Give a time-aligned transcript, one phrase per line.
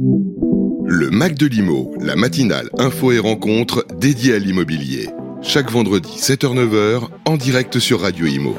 [0.00, 5.08] Le Mac de l'Imo, la matinale info et rencontre dédiée à l'immobilier.
[5.42, 8.54] Chaque vendredi 7h-9h en direct sur Radio Imo.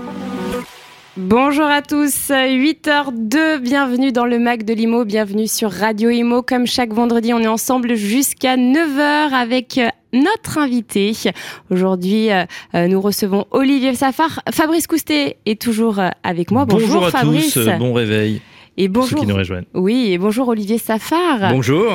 [1.15, 6.41] Bonjour à tous, 8h02, bienvenue dans le Mac de l'Imo, bienvenue sur Radio Imo.
[6.41, 11.13] Comme chaque vendredi, on est ensemble jusqu'à 9h avec euh, notre invité.
[11.71, 12.43] Aujourd'hui, euh,
[12.75, 14.41] euh, nous recevons Olivier Safar.
[14.51, 16.65] Fabrice Coustet est toujours avec moi.
[16.65, 17.53] Bonjour, à Fabrice.
[17.53, 18.41] tous, bon réveil.
[18.81, 19.09] Et bonjour.
[19.09, 19.65] Ceux qui nous rejoignent.
[19.73, 21.51] Oui, et bonjour Olivier Safar.
[21.51, 21.91] Bonjour.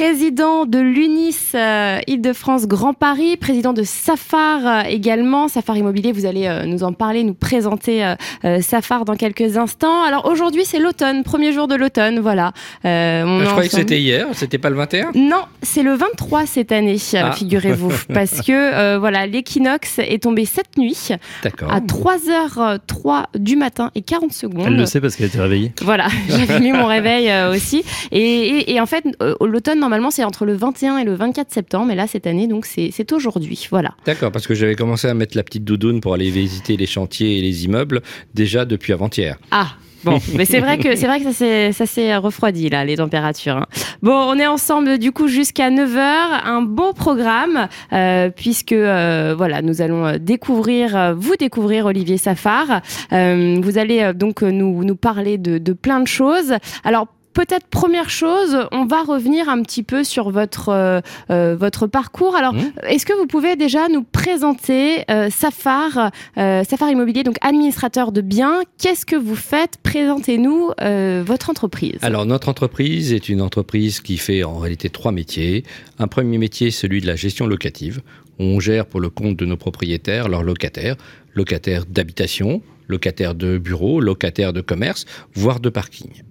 [0.00, 5.48] Président de l'UNIS euh, Île-de-France Grand Paris, président de Safar euh, également.
[5.48, 9.56] Safar Immobilier, vous allez euh, nous en parler, nous présenter euh, euh, Safar dans quelques
[9.56, 10.02] instants.
[10.02, 12.52] Alors aujourd'hui, c'est l'automne, premier jour de l'automne, voilà.
[12.84, 15.94] Euh, on Ah, je croyais que c'était hier, c'était pas le 21 Non, c'est le
[15.94, 17.32] 23 cette année, Ah.
[17.32, 21.08] figurez-vous, parce que euh, voilà, l'équinoxe est tombé cette nuit
[21.42, 21.72] D'accord.
[21.72, 24.64] à 3h03 du matin et 40 secondes.
[24.66, 25.72] Elle le sait parce qu'elle était réveillée.
[25.80, 27.82] Voilà, j'avais mis mon réveil euh, aussi.
[28.12, 31.52] Et, et- et en fait, euh, l'automne, normalement, c'est entre le 21 et le 24
[31.52, 31.86] septembre.
[31.86, 33.68] Mais là, cette année, donc, c'est aujourd'hui.
[33.70, 33.90] Voilà.
[34.04, 37.38] D'accord, parce que j'avais commencé à mettre la petite doudoune pour aller visiter les chantiers
[37.38, 38.02] et les immeubles
[38.34, 39.36] déjà depuis avant-hier.
[39.52, 39.68] Ah
[40.04, 41.32] Bon, mais c'est vrai que c'est vrai que
[41.72, 43.56] ça s'est refroidi là les températures.
[43.56, 43.66] hein.
[44.02, 45.98] Bon, on est ensemble du coup jusqu'à 9h,
[46.44, 52.82] un beau programme euh, puisque euh, voilà, nous allons euh, découvrir vous découvrir Olivier Safar.
[53.12, 56.52] Euh, vous allez donc nous nous parler de de plein de choses.
[56.84, 61.86] Alors Peut-être première chose, on va revenir un petit peu sur votre euh, euh, votre
[61.86, 62.34] parcours.
[62.34, 62.72] Alors, Mmh.
[62.88, 68.22] est-ce que vous pouvez déjà nous présenter euh, Safar, euh, Safar Immobilier, donc administrateur de
[68.22, 68.62] biens?
[68.78, 69.76] Qu'est-ce que vous faites?
[69.82, 71.98] Présentez-nous euh, votre entreprise.
[72.00, 75.64] Alors, notre entreprise est une entreprise qui fait en réalité trois métiers.
[75.98, 78.00] Un premier métier, celui de la gestion locative.
[78.38, 80.96] On gère pour le compte de nos propriétaires leurs locataires,
[81.34, 86.22] locataires d'habitation, locataires de bureaux, locataires de commerce, voire de parking.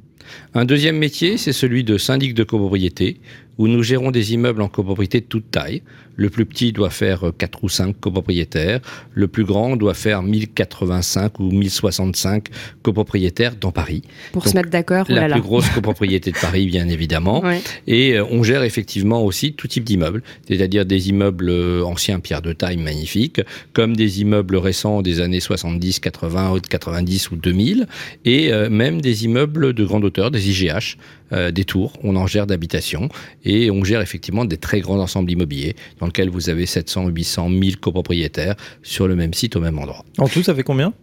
[0.54, 3.20] Un deuxième métier, c'est celui de syndic de copropriété,
[3.58, 5.82] où nous gérons des immeubles en copropriété de toute taille.
[6.18, 8.80] Le plus petit doit faire 4 ou 5 copropriétaires,
[9.14, 12.48] le plus grand doit faire 1085 ou 1065
[12.84, 14.02] copropriétaires dans Paris.
[14.32, 15.06] pour donc, se mettre d'accord.
[15.10, 15.36] La oh là.
[15.36, 17.42] plus grosse copropriété de Paris, bien évidemment.
[17.42, 17.62] Ouais.
[17.88, 22.42] Et euh, on gère effectivement aussi tout type d'immeubles, c'est-à-dire des immeubles euh, anciens pierre
[22.42, 23.42] de taille magnifiques,
[23.74, 27.88] comme des immeubles récents des années 70, 80, 90 ou 2000,
[28.24, 30.98] et euh, même des immeubles de grande hauteur, des IGH,
[31.32, 31.94] euh, des tours.
[32.04, 33.10] On en gère d'habitation
[33.44, 37.50] et on gère effectivement des très grands ensembles immobiliers dans lesquels vous avez 700, 800,
[37.50, 40.04] 1000 copropriétaires sur le même site au même endroit.
[40.18, 40.94] En tout, ça fait combien?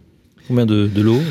[0.47, 1.21] Combien de, de lots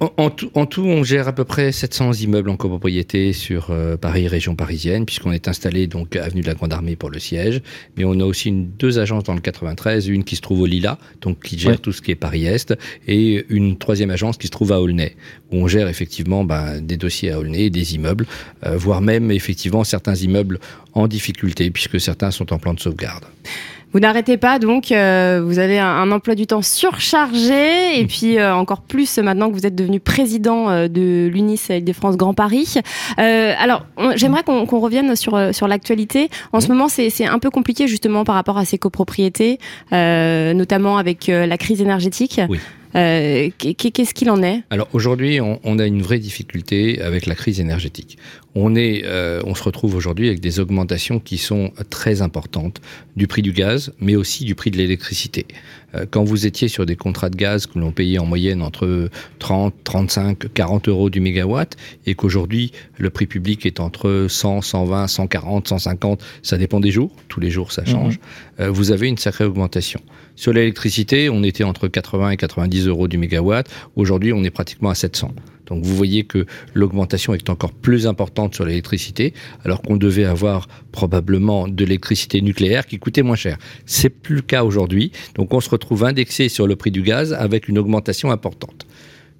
[0.00, 3.68] En, en tout, en tout, on gère à peu près 700 immeubles en copropriété sur
[3.70, 7.18] euh, Paris, région parisienne, puisqu'on est installé donc avenue de la Grande Armée pour le
[7.18, 7.60] siège.
[7.96, 10.66] Mais on a aussi une, deux agences dans le 93, une qui se trouve au
[10.66, 11.78] Lila, donc qui gère Ouais.
[11.78, 12.74] tout ce qui est Paris-Est,
[13.08, 15.16] et une troisième agence qui se trouve à Aulnay,
[15.50, 18.26] où on gère effectivement ben, des dossiers à Aulnay, des immeubles,
[18.64, 20.60] euh, voire même effectivement certains immeubles
[20.94, 23.24] en difficulté, puisque certains sont en plan de sauvegarde.
[23.94, 28.38] Vous n'arrêtez pas, donc euh, vous avez un, un emploi du temps surchargé, et puis
[28.38, 32.74] euh, encore plus maintenant que vous êtes devenu président euh, de l'UNIS Île-de-France Grand Paris.
[33.18, 36.28] Euh, alors, j'aimerais qu'on revienne sur, sur l'actualité.
[36.52, 39.58] En ce moment, c'est c'est un peu compliqué justement par rapport à ces copropriétés,
[39.92, 42.40] euh, notamment avec la crise énergétique.
[42.48, 42.58] Oui.
[42.98, 44.62] Euh, qu'est- Qu'est-ce qu'il en est?
[44.70, 48.18] Alors aujourd'hui, on, a une vraie difficulté avec la crise énergétique.
[48.56, 52.80] Euh, on se retrouve aujourd'hui avec des augmentations qui sont très importantes
[53.16, 55.46] du prix du gaz, mais aussi du prix de l'électricité.
[55.94, 59.08] Euh, quand vous étiez sur des contrats de gaz que l'on payait en moyenne entre
[59.38, 61.76] 30, 35, 40 euros du mégawatt,
[62.06, 67.10] et qu'aujourd'hui le prix public est entre 100, 120, 140, 150, ça dépend des jours,
[67.28, 68.18] tous les jours ça change,
[68.60, 70.00] euh, vous avez une sacrée augmentation.
[70.36, 73.68] Sur l'électricité, on était entre 80 et 90 euros du mégawatt.
[73.96, 75.32] Aujourd'hui, on est pratiquement à 700.
[75.68, 79.34] Donc vous voyez que l'augmentation est encore plus importante sur l'électricité,
[79.64, 83.58] alors qu'on devait avoir probablement de l'électricité nucléaire qui coûtait moins cher.
[83.86, 85.12] C'est plus le cas aujourd'hui.
[85.34, 88.86] Donc on se retrouve indexé sur le prix du gaz avec une augmentation importante.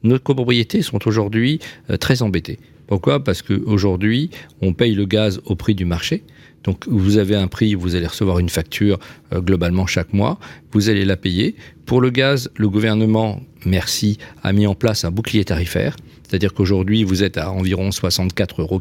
[0.05, 1.59] Nos copropriétés sont aujourd'hui
[1.91, 2.59] euh, très embêtées.
[2.87, 3.23] Pourquoi?
[3.23, 4.31] Parce qu'aujourd'hui,
[4.63, 6.23] on paye le gaz au prix du marché.
[6.65, 8.99] Donc vous avez un prix, vous allez recevoir une facture
[9.33, 10.39] euh, globalement chaque mois,
[10.73, 11.55] vous allez la payer.
[11.89, 15.97] Pour le gaz, le gouvernement, merci, a mis en place un bouclier tarifaire.
[16.23, 18.79] C'est-à-dire qu'aujourd'hui, vous êtes à environ 64,90 euros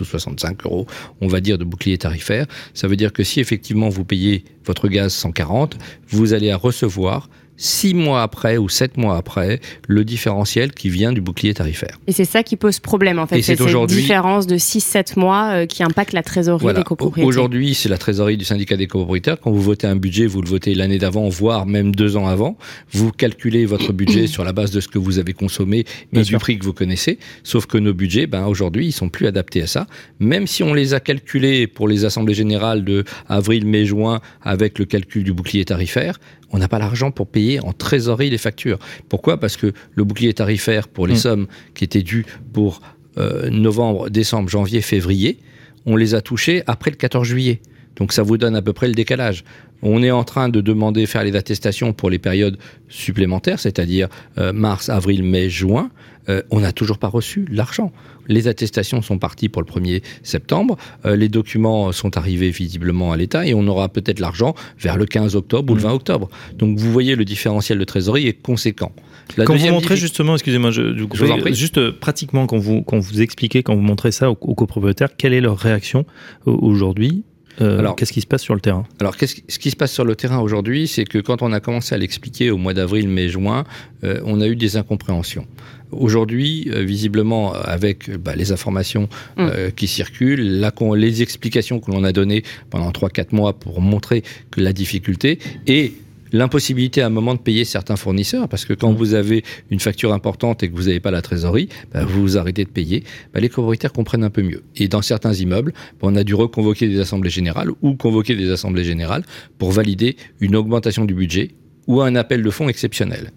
[0.00, 0.86] ou 65 euros,
[1.20, 2.46] on va dire, de bouclier tarifaire.
[2.72, 5.76] Ça veut dire que si effectivement vous payez votre gaz 140,
[6.10, 11.12] vous allez à recevoir six mois après ou sept mois après le différentiel qui vient
[11.12, 11.98] du bouclier tarifaire.
[12.06, 13.38] Et c'est ça qui pose problème en fait.
[13.38, 16.80] Et c'est cette aujourd'hui- différence de 6-7 mois euh, qui impacte la trésorerie Voilà.
[16.80, 17.26] des copropriétés.
[17.26, 19.38] Aujourd'hui, c'est la trésorerie du syndicat des copropriétaires.
[19.40, 22.56] Quand vous votez un budget, vous le votez l'année d'avant, voire même deux ans avant.
[22.92, 26.22] Vous calculez votre budget sur la base de ce que vous avez consommé et Bien
[26.22, 26.38] du sûr.
[26.40, 27.18] prix que vous connaissez.
[27.44, 29.86] Sauf que nos budgets, ben, aujourd'hui, ils sont plus adaptés à ça.
[30.18, 34.78] Même si on les a calculés pour les assemblées générales de avril, mai, juin avec
[34.78, 36.18] le calcul du bouclier tarifaire,
[36.54, 38.78] on n'a pas l'argent pour payer en trésorerie les factures.
[39.08, 39.40] Pourquoi?
[39.40, 41.18] Parce que le bouclier tarifaire pour les Mm.
[41.18, 42.80] sommes qui étaient dues pour
[43.18, 45.38] euh, novembre, décembre, janvier, février,
[45.84, 47.60] on les a touchés après le 14 juillet.
[47.96, 49.44] Donc ça vous donne à peu près le décalage.
[49.82, 52.56] On est en train de demander faire les attestations pour les périodes
[52.88, 54.08] supplémentaires, c'est-à-dire
[54.38, 55.90] euh, mars, avril, mai, juin.
[56.30, 57.92] Euh, on n'a toujours pas reçu l'argent.
[58.28, 60.78] Les attestations sont parties pour le 1er septembre.
[61.04, 65.04] Euh, les documents sont arrivés visiblement à l'État et on aura peut-être l'argent vers le
[65.04, 65.84] 15 octobre ou le Mm.
[65.84, 66.30] 20 octobre.
[66.56, 68.92] Donc vous voyez, le différentiel de trésorerie est conséquent.
[69.36, 71.54] La quand vous montrez justement, excusez-moi, je, je vous en prie.
[71.54, 75.14] juste euh, pratiquement quand vous quand vous expliquez, quand vous montrez ça aux, aux copropriétaires,
[75.16, 76.06] quelle est leur réaction
[76.46, 77.22] aujourd'hui?
[77.60, 78.84] Euh, Alors- Qu'est-ce qui se passe sur le terrain?
[79.00, 81.52] Alors, qu'est-ce qui, ce qui se passe sur le terrain aujourd'hui, c'est que quand on
[81.52, 83.64] a commencé à l'expliquer au mois d'avril, mai, juin,
[84.02, 85.46] euh, on a eu des incompréhensions.
[85.92, 89.08] Aujourd'hui, euh, visiblement, avec bah, les informations
[89.38, 94.22] euh, qui circulent, la les explications que l'on a données pendant 3-4 mois pour montrer
[94.50, 95.94] que la difficulté et
[96.34, 100.12] l'impossibilité à un moment de payer certains fournisseurs, parce que quand vous avez une facture
[100.12, 103.40] importante et que vous n'avez pas la trésorerie, bah, vous vous arrêtez de payer, bah,
[103.40, 104.64] les copropriétaires comprennent un peu mieux.
[104.76, 108.50] Et dans certains immeubles, bah, on a dû reconvoquer des assemblées générales ou convoquer des
[108.50, 109.22] assemblées générales
[109.58, 111.52] pour valider une augmentation du budget
[111.86, 113.30] ou un appel de fonds exceptionnel.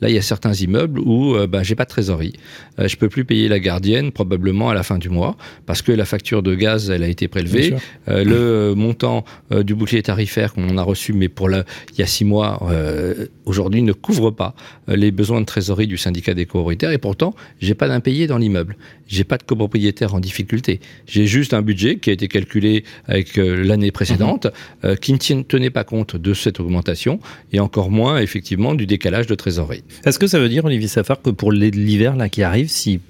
[0.00, 2.34] Là, il y a certains immeubles où euh, bah, j'ai pas de trésorerie.
[2.78, 5.36] Euh, je peux plus payer la gardienne probablement à la fin du mois
[5.66, 7.74] parce que la facture de gaz elle a été prélevée.
[8.08, 12.02] Euh, le montant euh, du bouclier tarifaire qu'on a reçu, mais pour la, il y
[12.02, 14.54] a six mois, euh, aujourd'hui ne couvre pas
[14.88, 16.92] les besoins de trésorerie du syndicat des copropriétaires.
[16.92, 18.76] Et pourtant, j'ai pas d'impayé dans l'immeuble.
[19.06, 20.80] J'ai pas de copropriétaire en difficulté.
[21.06, 24.48] J'ai juste un budget qui a été calculé avec l'année précédente,
[24.84, 27.20] euh, qui ne tenait pas compte de cette augmentation
[27.52, 29.82] et encore moins effectivement du décalage de trésorerie.
[30.04, 33.00] Est-ce que ça veut dire, Olivier Safar, que pour l'hiver là qui arrive, si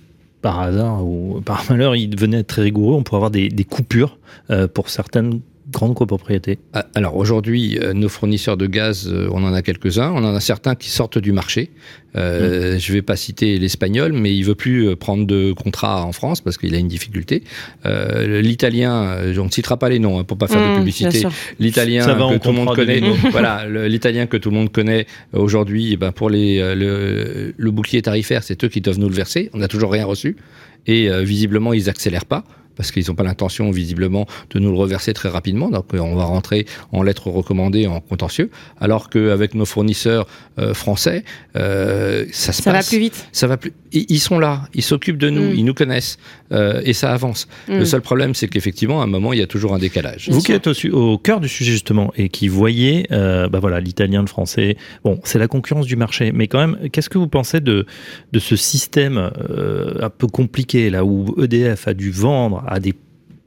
[0.41, 3.65] par hasard ou par malheur il devenait être très rigoureux, on pourrait avoir des, des
[3.65, 4.19] coupures
[4.51, 9.45] euh, pour certaines grandes copropriétés Ah, Alors aujourd'hui, euh, nos fournisseurs de gaz, euh, on
[9.45, 10.11] en a quelques-uns.
[10.13, 11.71] On en a certains qui sortent du marché.
[12.17, 16.41] Euh, Je vais pas citer l'espagnol, mais il veut plus prendre de contrat en France
[16.41, 17.45] parce qu'il a une difficulté.
[17.87, 20.79] Euh, L'italien, on ne citera pas les noms hein, pour pas faire Mmh, de bien
[20.79, 21.27] publicité.
[21.59, 23.01] L'italien Ça va, on que tout le monde connaît,
[23.31, 28.03] voilà, l'italien que tout le monde connaît aujourd'hui, eh ben pour les le, le bouclier
[28.03, 29.51] tarifaire, c'est eux qui doivent nous le verser.
[29.53, 30.37] On n'a toujours rien reçu
[30.87, 32.45] et euh, visiblement ils accélèrent pas
[32.79, 35.69] parce qu'ils n'ont pas l'intention visiblement de nous le reverser très rapidement.
[35.69, 40.27] Donc euh, on va rentrer en lettres recommandées en contentieux, alors qu'avec nos fournisseurs
[40.59, 41.25] euh, français,
[41.57, 42.89] euh, ça se Ça va passe.
[42.89, 43.29] plus vite.
[43.33, 43.73] Ça va plus.
[43.93, 45.55] Ils ils sont là, ils s'occupent de nous, Mm.
[45.59, 46.19] ils nous connaissent
[46.53, 47.47] euh, et ça avance.
[47.69, 47.79] Mm.
[47.79, 50.27] Le seul problème, c'est qu'effectivement, à un moment, il y a toujours un décalage.
[50.29, 53.81] Bien Vous qui êtes au, cœur du sujet justement et qui voyez, euh, bah voilà,
[53.81, 56.33] l'italien, le français, bon, c'est la concurrence du marché.
[56.33, 57.87] Mais quand même, qu'est-ce que vous pensez de
[58.33, 62.95] de ce système euh, un peu compliqué là où EDF a dû vendre à des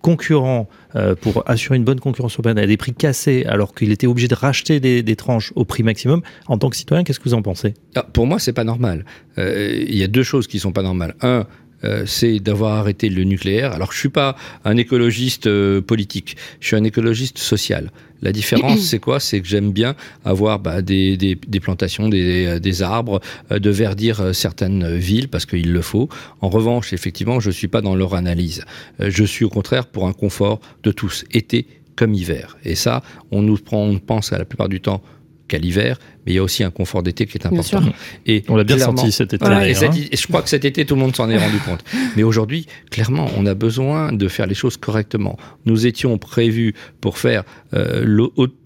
[0.02, 4.08] concurrents euh, pour assurer une bonne concurrence européenne à des prix cassés alors qu'il était
[4.08, 6.22] obligé de racheter des, tranches au prix maximum.
[6.48, 7.76] En tant que citoyen, qu'est-ce que vous en pensez?
[7.96, 9.06] Ah, pour moi, c'est pas normal.
[9.38, 11.16] Euh, Il y a deux choses qui sont pas normales.
[11.22, 11.46] Un,
[11.84, 13.72] euh, c'est d'avoir arrêté le nucléaire.
[13.72, 14.36] Alors, je suis pas
[14.66, 16.38] un écologiste euh, politique.
[16.60, 17.92] Je suis un écologiste social.
[18.22, 19.20] La différence, c'est quoi?
[19.20, 23.20] C'est que j'aime bien avoir bah, des, des, des plantations, des, euh, des arbres,
[23.52, 26.10] euh, de verdir euh, certaines villes parce qu'il le faut.
[26.42, 28.64] En revanche, effectivement, je suis pas dans leur analyse.
[29.00, 32.58] Euh, je suis au contraire pour un confort de tous, été comme hiver.
[32.64, 35.02] Et ça, on nous prend, on pense à la plupart du temps
[35.52, 37.82] qu'à l'hiver, mais il y a aussi un confort d'été qui est important.
[38.26, 39.44] Et On l'a bien senti cet été.
[39.46, 40.08] voilà, et, d'ailleurs, cet- hein.
[40.12, 41.84] et je crois que cet été, tout le monde s'en est rendu compte.
[42.16, 45.38] Mais aujourd'hui, clairement, on a besoin de faire les choses correctement.
[45.66, 47.44] Nous étions prévus pour faire,
[47.74, 48.04] euh,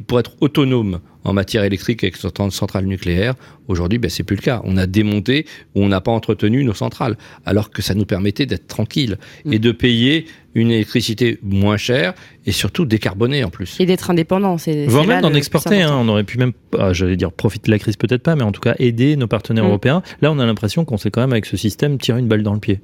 [0.08, 3.34] pour être autonome en matière électrique avec notre centrale nucléaire.
[3.68, 4.62] Aujourd'hui, ben, c'est plus le cas.
[4.64, 8.46] On a démonté ou on n'a pas entretenu nos centrales, alors que ça nous permettait
[8.46, 9.18] d'être tranquille
[9.50, 12.14] et de payer une électricité moins chère
[12.46, 13.76] et surtout décarbonée en plus.
[13.80, 14.86] Et d'être indépendant, c'est.
[14.86, 17.80] Voire même d'en exporter, hein, on aurait pu même, ah, j'allais dire profiter de la
[17.80, 19.68] crise peut-être pas, mais en tout cas aider nos partenaires Mm.
[19.68, 20.04] européens.
[20.22, 22.54] Là, on a l'impression qu'on s'est quand même avec ce système tiré une balle dans
[22.54, 22.82] le pied.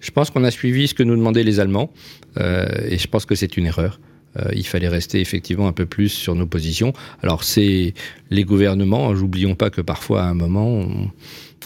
[0.00, 1.90] Je pense qu'on a suivi ce que nous demandaient les Allemands,
[2.36, 3.98] euh, et je pense que c'est une erreur.
[4.38, 6.92] Euh, il fallait rester effectivement un peu plus sur nos positions.
[7.22, 7.94] Alors c'est
[8.30, 11.10] les gouvernements, n'oublions pas que parfois à un moment on,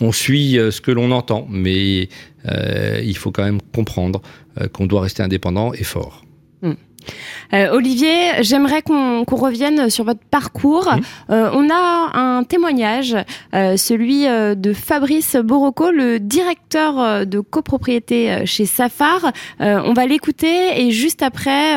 [0.01, 2.09] on suit euh, ce que l'on entend, mais
[2.51, 4.23] euh, il faut quand même comprendre
[4.73, 6.27] qu'on doit rester indépendant et fort.
[7.53, 10.89] Olivier, j'aimerais qu'on revienne sur votre parcours.
[11.29, 13.17] on a un témoignage,
[13.53, 19.33] celui de Fabrice Borocco, le directeur de copropriété chez Safar.
[19.61, 21.77] on va l'écouter et juste après,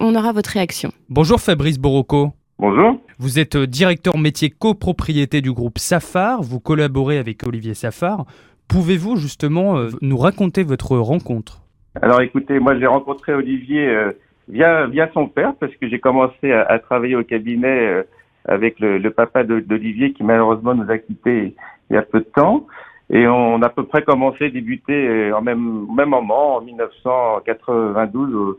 [0.00, 0.90] on aura votre réaction.
[1.08, 2.32] Bonjour Fabrice Borocco.
[2.62, 3.00] Bonjour.
[3.18, 8.24] Vous êtes euh, directeur métier copropriété du groupe Safar, vous collaborez avec Olivier Safar.
[8.68, 11.62] Pouvez-vous justement euh, nous raconter votre rencontre?
[12.00, 14.10] Alors écoutez, moi j'ai rencontré Olivier euh,
[14.52, 18.04] via, via son père parce que j'ai commencé à, travailler au cabinet
[18.44, 21.54] avec le, papa d'Olivier qui malheureusement nous a quittés
[21.90, 22.66] il y a peu de temps.
[23.10, 28.56] Et on a à peu près commencé, débuté en même, même moment, en 1992,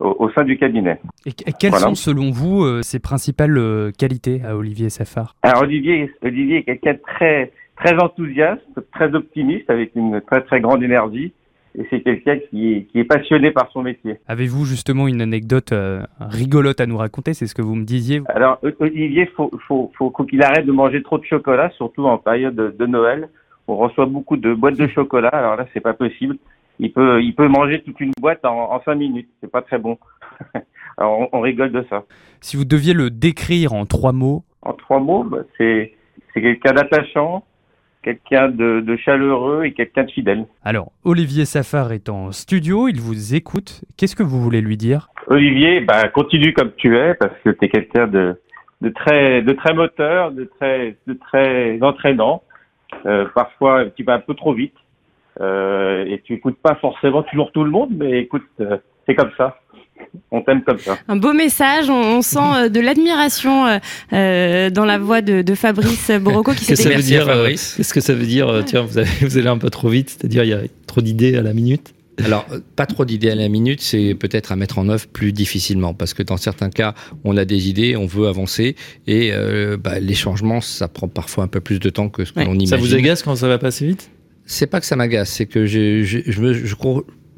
[0.00, 1.00] au, sein du cabinet.
[1.24, 6.12] Et quelles sont selon vous euh, ses principales euh, qualités à Olivier Safar Alors Olivier,
[6.22, 8.62] Olivier est quelqu'un de très, très enthousiaste,
[8.92, 11.32] très optimiste, avec une très très grande énergie.
[11.78, 14.16] Et c'est quelqu'un qui est, qui est passionné par son métier.
[14.26, 17.34] Avez-vous justement une anecdote euh, rigolote à nous raconter?
[17.34, 21.02] C'est ce que vous me disiez Alors Olivier, faut, faut, faut, qu'il arrête de manger
[21.02, 23.28] trop de chocolat, surtout en période de, de Noël.
[23.68, 26.38] On reçoit beaucoup de boîtes de chocolat, alors là c'est pas possible
[26.78, 29.28] il peut, il peut manger toute une boîte en, en 5 minutes.
[29.40, 29.98] C'est pas très bon.
[30.98, 32.04] Alors on, rigole de ça.
[32.40, 34.44] Si vous deviez le décrire en trois mots?
[34.62, 35.92] En trois mots, bah, c'est
[36.34, 37.44] quelqu'un d'attachant,
[38.06, 40.46] quelqu'un de, de, chaleureux et quelqu'un de fidèle.
[40.62, 43.82] Alors, Olivier Safar est en studio, il vous écoute.
[43.96, 45.08] Qu'est-ce que vous voulez lui dire?
[45.26, 48.40] Olivier, bah, continue comme tu es parce que tu es quelqu'un de,
[48.80, 52.44] de, très, de très moteur, de très, de très entraînant,
[53.06, 54.76] euh, parfois petit peu un peu trop vite.
[55.40, 59.32] Euh, et tu écoutes pas forcément toujours tout le monde, mais écoute, euh, c'est comme
[59.36, 59.58] ça.
[60.30, 60.98] On t'aime comme ça.
[61.08, 61.90] Un beau message.
[61.90, 63.64] On, sent euh, de l'admiration
[64.10, 68.82] dans la voix de, Fabrice Borocco qui s'est dire Qu'est-ce que ça veut dire Tiens,
[68.82, 71.52] vous, vous allez un peu trop vite, c'est-à-dire il y a trop d'idées à la
[71.52, 71.92] minute?
[72.24, 72.46] Alors,
[72.76, 76.14] pas trop d'idées à la minute, c'est peut-être à mettre en œuvre plus difficilement, parce
[76.14, 76.94] que dans certains cas,
[77.24, 78.74] on a des idées, on veut avancer,
[79.06, 79.32] et
[79.82, 82.68] bah, les changements, ça prend parfois un peu plus de temps que ce qu'on imagine.
[82.68, 84.10] Ça vous agace quand ça va passer vite?
[84.46, 86.74] C'est pas que ça m'agace, c'est que je, je, je, je,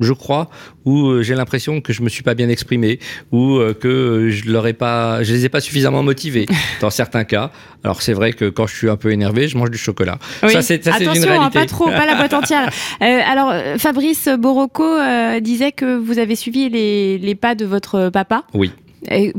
[0.01, 0.49] je crois,
[0.85, 2.99] ou euh, j'ai l'impression que je me suis pas bien exprimé,
[3.33, 6.47] ou euh, que je l'aurais pas, je les ai pas suffisamment motivés
[6.81, 7.51] dans certains cas.
[7.85, 10.19] Alors c'est vrai que quand je suis un peu énervé, je mange du chocolat.
[10.43, 10.53] Oui.
[10.53, 11.59] Ça, c'est, Attention, une hein, réalité.
[11.59, 12.71] pas trop, pas la boîte entière.
[13.03, 14.85] Euh, alors Fabrice Borocco
[15.41, 18.45] disait que vous avez suivi les, les pas de votre papa.
[18.55, 18.73] Oui.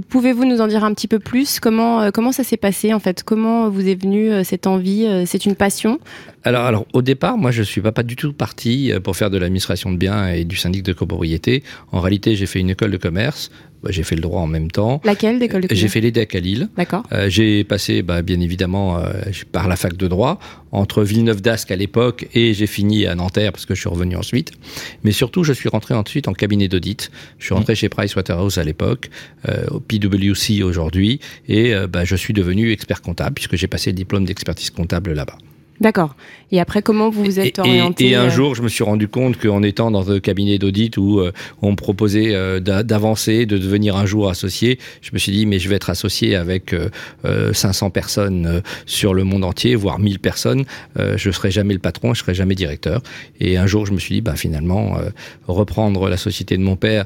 [0.09, 1.59] Pouvez-vous nous en dire un petit peu plus?
[1.59, 3.23] Comment, comment ça s'est passé en fait?
[3.23, 5.05] Comment vous est venue cette envie?
[5.25, 5.99] C'est une passion?
[6.43, 9.37] Alors, alors, au départ, moi, je suis pas, pas du tout parti pour faire de
[9.37, 11.63] l'administration de biens et du syndic de copropriété.
[11.91, 13.51] En réalité, j'ai fait une école de commerce.
[13.83, 15.01] Bah, j'ai fait le droit en même temps.
[15.05, 16.69] Laquelle d'école de commerce J'ai fait l'EDEC à Lille.
[16.75, 17.03] D'accord.
[17.27, 19.01] j'ai passé, bah, bien évidemment,
[19.51, 20.39] par la fac de droit,
[20.71, 24.15] entre Villeneuve d'Ascq à l'époque, et j'ai fini à Nanterre parce que je suis revenu
[24.15, 24.51] ensuite.
[25.03, 27.09] Mais surtout, je suis rentré ensuite en cabinet d'audit.
[27.37, 27.77] Je suis rentré mmh.
[27.77, 29.09] chez Pricewaterhouse à l'époque,
[29.71, 34.25] au PwC aujourd'hui, et bah, je suis devenu expert comptable puisque j'ai passé le diplôme
[34.25, 35.37] d'expertise comptable là-bas.
[35.81, 36.15] D'accord.
[36.51, 38.83] Et après, comment vous vous êtes orienté et, et, un euh jour, je me suis
[38.83, 41.31] rendu compte qu'en étant dans un cabinet d'audit où euh,
[41.61, 45.59] on me proposait euh, d'avancer, de devenir un jour associé, je me suis dit, mais
[45.59, 46.75] je vais être associé avec
[47.53, 50.65] 500 personnes sur le monde entier, voire 1000 personnes.
[50.97, 53.01] je serai jamais le patron, je serai jamais directeur.
[53.39, 54.97] Et un jour, je me suis dit, bah, finalement,
[55.47, 57.05] reprendre la société de mon père,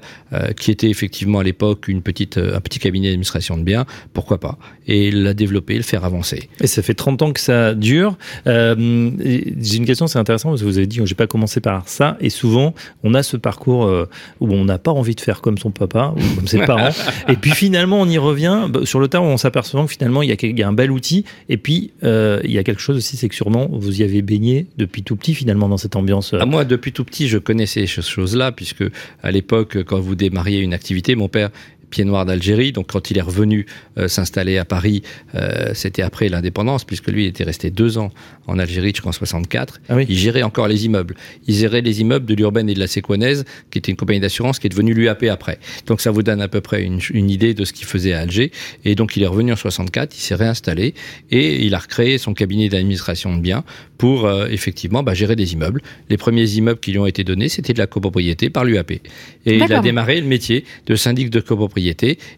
[0.59, 4.57] qui était effectivement à l'époque une petite, un petit cabinet d'administration de biens, pourquoi pas
[4.87, 6.49] Et la développer, le faire avancer.
[6.61, 8.17] Et ça fait 30 ans que ça dure.
[8.47, 11.87] Euh, j'ai une question, c'est intéressant parce que vous avez dit, j'ai pas commencé par
[11.87, 14.07] ça, et souvent on a ce parcours euh,
[14.39, 16.91] où on n'a pas envie de faire comme son papa ou comme ses parents,
[17.27, 20.29] et puis finalement on y revient bah, sur le tard, on s'aperçoit que finalement il
[20.29, 23.29] y, a, un bel outil, et puis euh, il y a quelque chose aussi, c'est
[23.29, 26.33] que sûrement vous y avez baigné depuis tout petit finalement dans cette ambiance.
[26.33, 28.83] À moi, depuis tout petit, je connaissais ces choses-là, puisque
[29.21, 31.49] à l'époque, quand vous démarriez une activité, mon père
[31.93, 32.71] pied noir d'Algérie.
[32.71, 35.03] Donc quand il est revenu euh, s'installer à Paris,
[35.35, 38.11] euh, c'était après l'indépendance, puisque lui il était resté deux ans
[38.47, 39.79] en Algérie jusqu'en 64.
[39.89, 41.15] Ah Il gérait encore les immeubles.
[41.47, 44.57] Il gérait les immeubles de l'urbaine et de la séquonaise, qui était une compagnie d'assurance
[44.57, 45.59] qui est devenue l'UAP après.
[45.85, 48.21] Donc ça vous donne à peu près une, une idée de ce qu'il faisait à
[48.21, 48.51] Alger.
[48.85, 50.95] Et donc il est revenu en 64, il s'est réinstallé
[51.29, 53.63] et il a recréé son cabinet d'administration de biens
[53.97, 55.81] pour euh, effectivement bah, gérer des immeubles.
[56.09, 58.91] Les premiers immeubles qui lui ont été donnés, c'était de la copropriété par l'UAP.
[58.91, 59.01] Et
[59.45, 61.82] il a démarré le métier de syndic de copropriété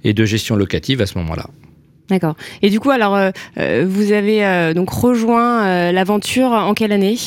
[0.04, 1.50] et de gestion locative à ce moment-là.
[2.10, 2.36] D'accord.
[2.62, 7.18] Et du coup, alors, euh, euh, vous avez euh, donc rejoint l'aventure en quelle année?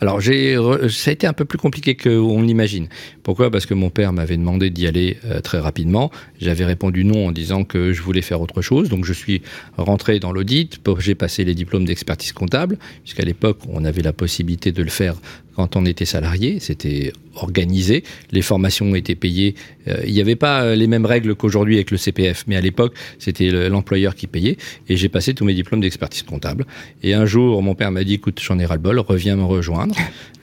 [0.00, 0.56] Alors, j'ai,
[0.88, 2.88] ça a été un peu plus compliqué qu'on l'imagine.
[3.24, 3.50] Pourquoi?
[3.50, 6.10] Parce que mon père m'avait demandé d'y aller très rapidement.
[6.40, 8.88] J'avais répondu non en disant que je voulais faire autre chose.
[8.88, 9.42] Donc, je suis
[9.76, 10.80] rentré dans l'audit.
[10.98, 15.14] J'ai passé les diplômes d'expertise comptable, puisqu'à l'époque, on avait la possibilité de le faire
[15.58, 19.56] quand on était salarié, c'était organisé, les formations étaient payées.
[19.88, 22.94] Euh, il n'y avait pas les mêmes règles qu'aujourd'hui avec le CPF, mais à l'époque,
[23.18, 24.56] c'était l'employeur qui payait.
[24.88, 26.64] Et j'ai passé tous mes diplômes d'expertise comptable.
[27.02, 29.96] Et un jour, mon père m'a dit, écoute, j'en ai ras-le-bol, reviens me rejoindre.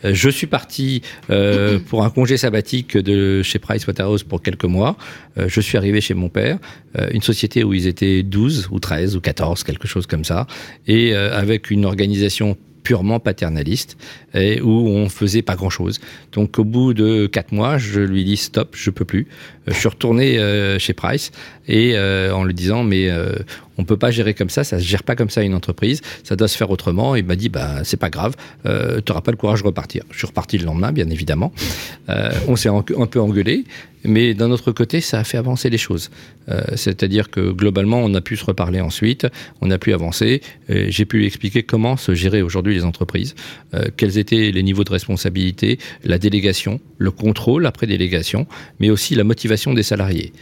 [0.04, 4.98] Euh, je suis parti euh, pour un congé sabbatique de chez Pricewaterhouse pour quelques mois.
[5.38, 6.58] Euh, je suis arrivé chez mon père,
[7.12, 10.48] une société où ils étaient 12 ou 13 ou 14, quelque chose comme ça,
[10.88, 12.56] et avec une organisation
[12.86, 13.98] purement paternaliste
[14.34, 16.00] et où on faisait pas grand chose.
[16.32, 19.28] Donc au bout de quatre mois, je lui dis stop, je peux plus.
[19.68, 20.40] Je suis retourné
[20.80, 21.32] chez Price
[21.68, 23.10] et en lui disant mais
[23.78, 26.36] on peut pas gérer comme ça, ça se gère pas comme ça une entreprise, ça
[26.36, 27.16] doit se faire autrement.
[27.16, 30.04] Il m'a dit bah c'est pas grave, euh, tu n'auras pas le courage de repartir.
[30.12, 31.52] Je suis reparti le lendemain, bien évidemment.
[32.10, 33.66] Euh, on s'est un peu engueulé,
[34.04, 36.12] mais d'un autre côté, ça a fait avancer les choses.
[36.50, 39.28] Euh, c'est-à-dire que globalement, on a pu se reparler ensuite,
[39.62, 40.42] on a pu avancer.
[40.70, 43.36] J'ai pu expliquer comment se gérer aujourd'hui les entreprises,
[43.98, 48.48] quels étaient les niveaux de responsabilité, la délégation, le contrôle après délégation,
[48.80, 50.34] mais aussi la motivation des salariés.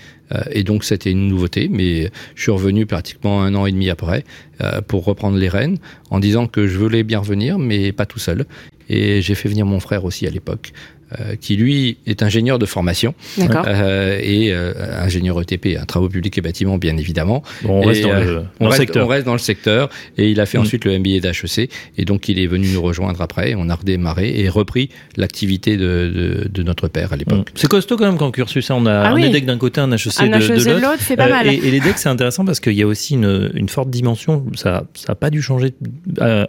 [0.52, 4.24] Et donc c'était une nouveauté, mais je suis revenu pratiquement un an et demi après
[4.62, 5.78] euh, pour reprendre les rênes
[6.10, 8.46] en disant que je voulais bien revenir, mais pas tout seul.
[8.90, 10.74] Et j'ai fait venir mon frère aussi à l'époque.
[11.20, 16.38] Euh, qui lui est ingénieur de formation euh, et euh, ingénieur ETP, un travaux publics
[16.38, 17.44] et bâtiments bien évidemment.
[17.68, 19.06] on, reste dans, le, secteur.
[19.06, 20.62] on reste dans le secteur et il a fait mm.
[20.62, 23.54] ensuite le MBA d'HEC et donc il est venu nous rejoindre après.
[23.56, 27.50] On a redémarré et repris l'activité de, de, notre père à l'époque.
[27.50, 27.56] Mm.
[27.56, 28.72] C'est costaud quand même quand cursus.
[28.72, 31.00] On a ah un EDEC d'un côté, un HEC un de, HEC de l'autre.
[31.00, 31.48] c'est pas mal.
[31.48, 34.46] Et, et l'EDEC c'est intéressant parce qu'il y a aussi une, une forte dimension.
[34.56, 35.74] Ça n'a pas dû changer.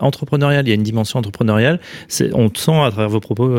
[0.01, 1.81] entrepreneurial, il y a une dimension entrepreneuriale.
[2.33, 3.59] On sent à travers vos propos,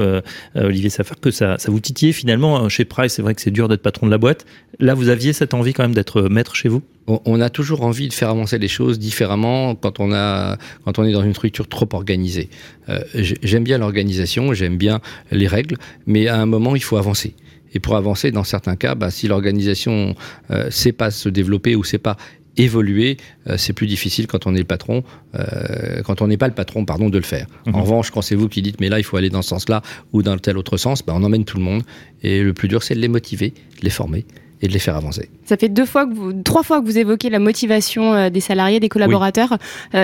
[0.55, 2.57] Olivier faire que ça, ça vous titillait finalement.
[2.57, 4.45] Hein, chez Price, c'est vrai que c'est dur d'être patron de la boîte.
[4.79, 6.81] Là, vous aviez cette envie quand même d'être maître chez vous?
[7.07, 11.03] On a toujours envie de faire avancer les choses différemment quand on, a, quand on
[11.03, 12.49] est dans une structure trop organisée.
[12.89, 17.35] Euh, j'aime bien l'organisation, j'aime bien les règles, mais à un moment, il faut avancer.
[17.75, 20.15] Et pour avancer, dans certains cas, bah, si l'organisation
[20.49, 22.17] ne euh, sait pas se développer ou sait pas
[22.57, 25.03] évoluer, euh, c'est plus difficile quand on est le patron,
[25.35, 27.47] euh, quand on n'est pas le patron, pardon, de le faire.
[27.67, 27.81] En mhm.
[27.81, 29.81] revanche, quand c'est vous qui dites, mais là, il faut aller dans ce sens-là
[30.13, 31.83] ou dans tel autre sens, ben, on emmène tout le monde.
[32.23, 34.25] Et le plus dur, c'est de les motiver, de les former
[34.65, 35.29] et de les faire avancer.
[35.45, 38.39] Ça fait deux fois que vous, trois fois que vous évoquez la motivation euh, des
[38.39, 39.57] salariés, des collaborateurs.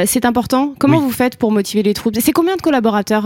[0.06, 0.74] c'est important.
[0.80, 2.16] Comment vous faites pour motiver les troupes?
[2.20, 3.24] C'est combien de collaborateurs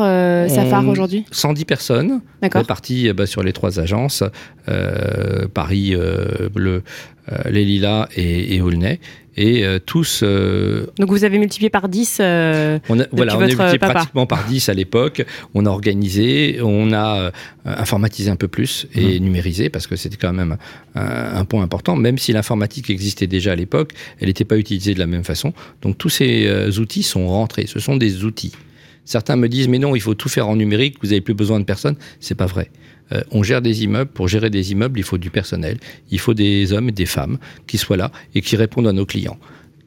[0.49, 1.25] Safar aujourd'hui?
[1.31, 4.23] 110 personnes réparties bah, sur les trois agences,
[5.53, 5.95] Paris,
[6.55, 6.83] le,
[7.49, 8.99] les Lilas et, et Aulnay
[9.37, 10.21] et euh, tous.
[10.23, 14.25] Euh, Donc vous avez multiplié par 10 euh, on a, Voilà, on a multiplié pratiquement
[14.25, 15.25] par 10 à l'époque.
[15.53, 17.31] On a organisé, on a
[17.65, 19.25] informatisé un peu plus et mhm.
[19.25, 20.57] numérisé parce que c'était quand même
[20.95, 21.95] un, point important.
[21.95, 25.53] Même si l'informatique existait déjà à l'époque, elle n'était pas utilisée de la même façon.
[25.81, 27.65] Donc tous ces outils sont rentrés.
[27.67, 28.53] Ce sont des outils.
[29.03, 31.59] Certains me disent mais non, il faut tout faire en numérique, vous n'avez plus besoin
[31.59, 31.95] de personne.
[32.19, 32.69] C'est pas vrai.
[33.11, 34.11] Euh, on gère des immeubles.
[34.11, 35.77] Pour gérer des immeubles, il faut du personnel.
[36.11, 37.37] Il faut des hommes et des femmes
[37.67, 39.37] qui soient là et qui répondent à nos clients.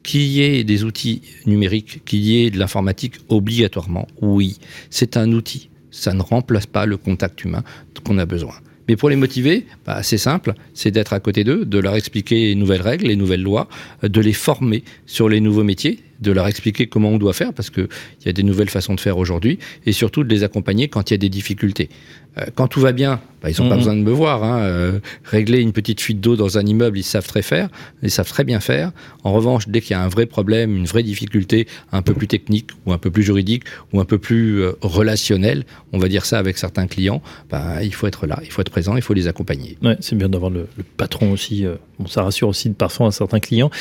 [0.03, 4.57] Qu'il y ait des outils numériques, qu'il y ait de l'informatique obligatoirement, oui,
[4.89, 5.69] c'est un outil.
[5.91, 7.63] Ça ne remplace pas le contact humain
[8.03, 8.55] qu'on a besoin.
[8.87, 12.47] Mais pour les motiver, bah, c'est simple, c'est d'être à côté d'eux, de leur expliquer
[12.47, 13.67] les nouvelles règles, les nouvelles lois,
[14.01, 17.69] de les former sur les nouveaux métiers, de leur expliquer comment on doit faire, parce
[17.69, 17.87] qu'il
[18.25, 21.13] y a des nouvelles façons de faire aujourd'hui, et surtout de les accompagner quand il
[21.13, 21.89] y a des difficultés.
[22.37, 23.79] Euh, quand tout va bien, bah, ils n'ont pas mhm.
[23.79, 24.43] besoin de me voir.
[24.43, 24.59] Hein.
[24.59, 27.69] Euh, régler une petite fuite d'eau dans un immeuble, ils savent très faire,
[28.03, 28.91] ils savent très bien faire.
[29.23, 32.27] En revanche, dès qu'il y a un vrai problème, une vraie difficulté, un peu plus
[32.27, 36.25] technique ou un peu plus juridique ou un peu plus euh, relationnel, on va dire
[36.25, 39.13] ça avec certains clients, bah, il faut être là, il faut être présent, il faut
[39.13, 39.77] les accompagner.
[39.81, 41.65] Ouais, c'est bien d'avoir le, patron aussi.
[41.97, 43.71] bon, ça rassure aussi parfois à certains clients.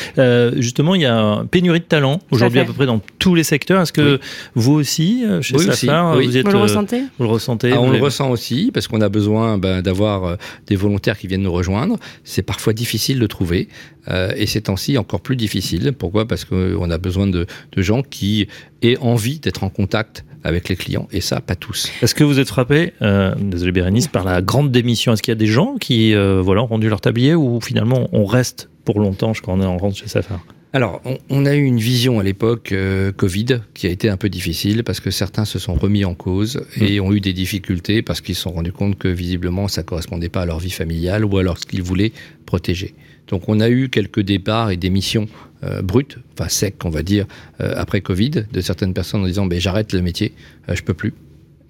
[0.57, 3.81] justement, il y a pénurie de talent aujourd'hui à peu près dans tous les secteurs.
[3.81, 4.21] Est-ce que
[4.55, 7.03] vous aussi, chez oui, Safar, vous, êtes, vous le ressentez?
[7.19, 10.37] Vous le ressentez ah, On le ressent aussi parce qu'on a besoin ben, d'avoir euh,
[10.67, 11.99] des volontaires qui viennent nous rejoindre.
[12.25, 13.69] C'est parfois difficile de trouver,
[14.09, 15.93] euh, et ces temps-ci encore plus difficile.
[15.97, 16.27] Pourquoi?
[16.27, 18.49] Parce qu'on a besoin de, gens qui
[18.83, 21.91] aient envie d'être en contact avec les clients, et ça, pas tous.
[22.01, 25.12] Est-ce que vous êtes frappé, euh, désolé Bérénice, par la grande démission?
[25.12, 28.25] Est-ce qu'il y a des gens qui voilà, ont rendu leur tablier ou finalement on
[28.25, 30.41] reste pour longtemps quand on est en rentre chez Safar
[30.74, 31.00] alors,
[31.31, 34.85] on, a eu une vision à l'époque euh, Covid qui a été un peu difficile
[34.85, 37.04] parce que certains se sont remis en cause et mm.
[37.04, 40.42] ont eu des difficultés parce qu'ils se sont rendus compte que visiblement ça correspondait pas
[40.42, 42.12] à leur vie familiale ou à ce qu'ils voulaient
[42.44, 42.94] protéger.
[43.28, 45.26] Donc, on a eu quelques départs et des missions
[45.64, 47.26] euh, brutes, enfin secs, on va dire,
[47.62, 50.35] euh, après Covid, de certaines personnes en disant ben, j'arrête le métier,
[50.68, 51.14] je peux plus.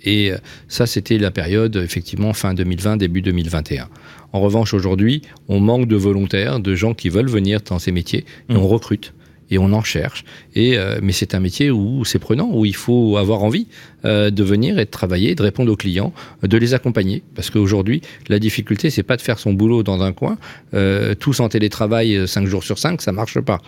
[0.05, 0.33] Et
[0.69, 3.89] ça, c'était la période, effectivement, fin 2020, début 2021.
[4.33, 8.25] En revanche, aujourd'hui, on manque de volontaires, de gens qui veulent venir dans ces métiers,
[8.49, 8.57] et mmh.
[8.57, 9.15] on recrute.
[9.51, 10.25] et on en cherche.
[10.55, 13.67] Et euh, mais c'est un métier où c'est prenant, où il faut avoir envie
[14.05, 17.23] euh, de venir et de travailler, de répondre aux clients, de les accompagner.
[17.35, 20.37] Parce qu'aujourd'hui, la difficulté, c'est pas de faire son boulot dans un coin,
[20.75, 23.61] euh, tous en télétravail 5 jours sur 5, ça marche pas.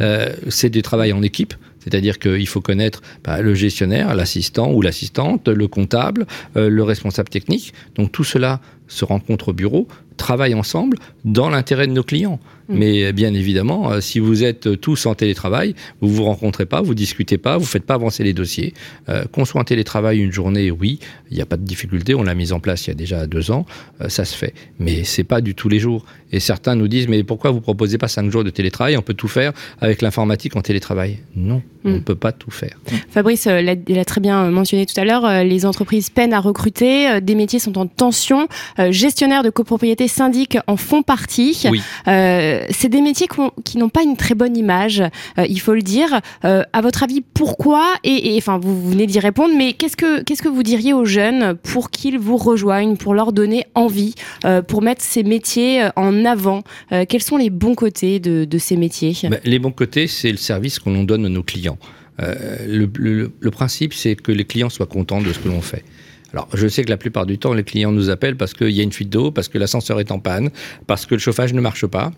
[0.00, 1.54] Euh, c'est du travail en équipe.
[1.80, 7.28] C'est-à-dire qu'il faut connaître bah, le gestionnaire, l'assistant ou l'assistante, le comptable, euh, le responsable
[7.28, 7.72] technique.
[7.94, 8.60] Donc tout cela
[8.90, 12.38] se rencontre au bureau, travaille ensemble dans l'intérêt de nos clients.
[12.68, 12.74] Mm.
[12.78, 16.94] Mais bien évidemment, euh, si vous êtes tous en télétravail, vous vous rencontrez pas, vous
[16.94, 18.74] discutez pas, vous faites pas avancer les dossiers.
[19.08, 20.98] Euh, Qu'on soit en télétravail une journée, oui,
[21.30, 22.14] il n'y a pas de difficulté.
[22.14, 23.64] On l'a mis en place il y a déjà deux ans,
[24.02, 24.52] euh, ça se fait.
[24.78, 26.04] Mais c'est pas du tous les jours.
[26.32, 28.96] Et certains nous disent mais pourquoi vous proposez pas cinq jours de télétravail?
[28.96, 31.18] On peut tout faire avec l'informatique en télétravail.
[31.34, 31.94] Non, on Mm.
[31.94, 32.78] ne peut pas tout faire.
[33.08, 36.40] Fabrice euh, l'a l'a très bien mentionné tout à l'heure, euh, les entreprises peinent à
[36.40, 38.48] recruter, euh, des métiers sont en tension,
[38.78, 41.62] euh, gestionnaires de copropriété syndic en font partie.
[41.70, 41.80] Oui.
[42.08, 43.28] Euh, c'est des métiers
[43.64, 45.00] qui n'ont pas une très bonne image,
[45.38, 46.20] euh, il faut le dire.
[46.44, 50.42] Euh, à votre avis, pourquoi et, enfin, vous, venez d'y répondre, mais qu'est-ce que qu'est-ce
[50.42, 54.14] que vous diriez aux jeunes pour qu'ils vous rejoignent, pour leur donner envie,
[54.44, 56.62] euh, pour mettre ces métiers euh, en avant?
[56.92, 59.14] Euh, Quels sont les bons côtés de, de ces métiers?
[59.28, 61.78] Ben, les bons côtés, c'est le service qu'on l'on donne à nos clients.
[62.22, 62.34] Euh,
[62.66, 65.84] le, le- le principe, c'est que les clients soient contents de ce que l'on fait.
[66.32, 68.80] Alors, je sais que la plupart du temps, les clients nous appellent parce qu'il y
[68.80, 70.50] a une fuite d'eau, parce que l'ascenseur est en panne,
[70.86, 72.12] parce que le chauffage ne marche pas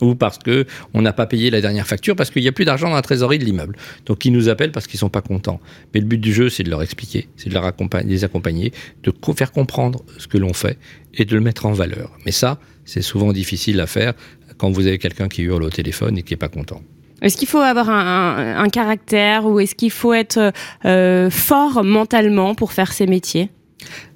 [0.00, 2.64] ou parce que on n'a pas payé la dernière facture, parce qu'il n'y a plus
[2.64, 3.76] d'argent dans la trésorerie de l'immeuble.
[4.06, 5.60] Donc ils nous appellent parce qu'ils sont pas contents.
[5.92, 9.52] Mais le but du jeu, c'est de leur expliquer, c'est de les accompagner, de faire
[9.52, 10.78] comprendre ce que l'on fait
[11.14, 12.16] et de le mettre en valeur.
[12.24, 14.14] Mais ça, c'est souvent difficile à faire
[14.56, 16.82] quand vous avez quelqu'un qui hurle au téléphone et qui est pas content.
[17.22, 20.52] Est-ce qu'il faut avoir un, caractère ou est-ce qu'il faut être
[20.84, 23.50] euh, fort mentalement pour faire ces métiers?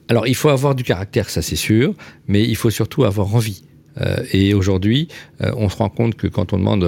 [0.09, 1.95] Alors, il faut avoir du caractère, ça c'est sûr,
[2.29, 3.65] mais il faut surtout avoir envie.
[4.01, 5.09] Euh, et aujourd'hui,
[5.41, 6.85] euh, on se rend compte que quand on demande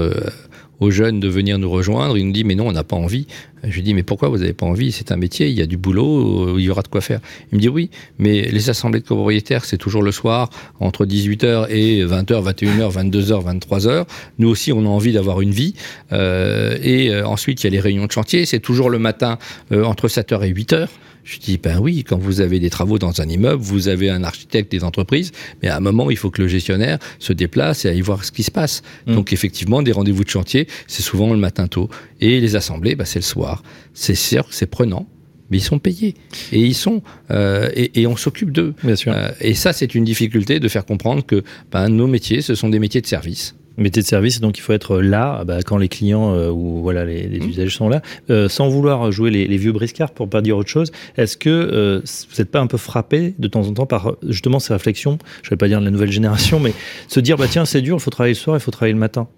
[0.81, 3.27] aux jeunes de venir nous rejoindre, ils nous disent mais non, on n'a pas envie.
[3.65, 4.93] Je lui dis mais pourquoi vous n'avez pas envie?
[4.93, 7.21] C'est un métier, il y a du boulot, euh, il y aura de quoi faire.
[7.51, 11.69] Il me dit oui, mais les assemblées de copropriétaires, c'est toujours le soir entre 18h
[11.71, 14.07] et 20h, 21h, 22h, 23h.
[14.39, 15.75] Nous aussi, on a envie d'avoir une vie.
[16.13, 19.39] Euh, et euh, ensuite, il y a les réunions de chantier, c'est toujours le matin
[19.73, 20.89] euh, entre 7h et 8h.
[21.27, 24.23] Je dis, ben oui, quand vous avez des travaux dans un immeuble, vous avez un
[24.23, 27.89] architecte des entreprises, mais à un moment, il faut que le gestionnaire se déplace et
[27.89, 28.83] aille voir ce qui se passe.
[29.07, 29.15] Mm.
[29.17, 31.91] Donc effectivement, des rendez-vous de chantier, c'est souvent le matin tôt.
[32.21, 33.65] Et les assemblées, ben, c'est le soir.
[33.93, 35.09] C'est sûr que c'est prenant,
[35.51, 36.15] mais ils sont payés.
[36.53, 38.75] Et ils sont, euh, et, et on s'occupe d'eux.
[38.85, 39.13] Bien sûr.
[39.13, 42.69] Euh, et ça, c'est une difficulté de faire comprendre que ben, nos métiers, ce sont
[42.69, 43.57] des métiers de service.
[43.79, 47.05] Métier de service, donc il faut être là bah, quand les clients euh, ou voilà
[47.05, 47.49] les, les Mmh.
[47.51, 50.69] usagers sont là, Euh, sans vouloir jouer les, les vieux briscards pour pas dire autre
[50.71, 50.91] chose.
[51.17, 54.59] Est-ce que euh, vous n'êtes pas un peu frappé de temps en temps par justement
[54.59, 56.73] ces réflexions, je vais pas dire de la nouvelle génération, mais
[57.09, 58.99] se dire bah tiens c'est dur, il faut travailler le soir, il faut travailler le
[59.01, 59.29] matin.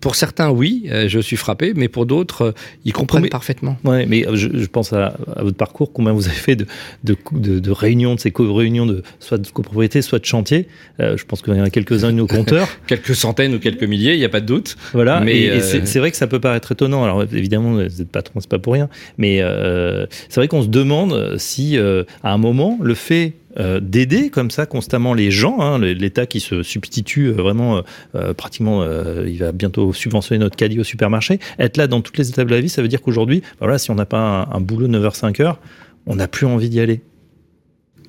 [0.00, 2.52] Pour certains, oui, euh, je suis frappé, mais pour d'autres, euh,
[2.84, 3.76] ils comprennent Mais- parfaitement.
[3.84, 6.66] Ouais, mais je, je pense à, à votre parcours, combien vous avez fait de,
[7.04, 10.68] de, de, de réunions, de ces co-réunions de soit de copropriété, soit de chantier.
[11.00, 12.68] Euh, je pense qu'il y en a quelques-uns de nos compteurs.
[12.86, 14.76] Quelques centaines ou quelques milliers, il n'y a pas de doute.
[14.92, 17.04] Voilà, Mais, et, euh, c'est c'est vrai que ça peut paraître étonnant.
[17.04, 20.68] Alors évidemment, vous êtes patron, c'est pas pour rien, mais euh, c'est vrai qu'on se
[20.68, 25.60] demande si, euh, à un moment, le fait euh, d'aider comme ça constamment les gens,
[25.60, 27.82] hein, l'État qui se substitue euh, vraiment,
[28.14, 32.18] euh, pratiquement, euh, il va bientôt subventionner notre caddie au supermarché, être là dans toutes
[32.18, 34.18] les étapes de la vie, ça veut dire qu'aujourd'hui, bah voilà, si on n'a pas
[34.50, 35.56] un, un boulot 9h-5h,
[36.06, 37.00] on n'a plus envie d'y aller.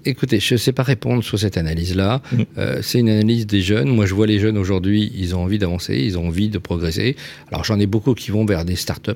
[0.06, 2.22] Écoutez, je ne sais pas répondre sur cette analyse-là.
[2.32, 2.42] Mm.
[2.58, 3.90] Euh, c'est une analyse des jeunes.
[3.90, 7.16] Moi, je vois les jeunes aujourd'hui, ils ont envie d'avancer, ils ont envie de progresser.
[7.52, 9.12] Alors, j'en ai beaucoup qui vont vers des startups.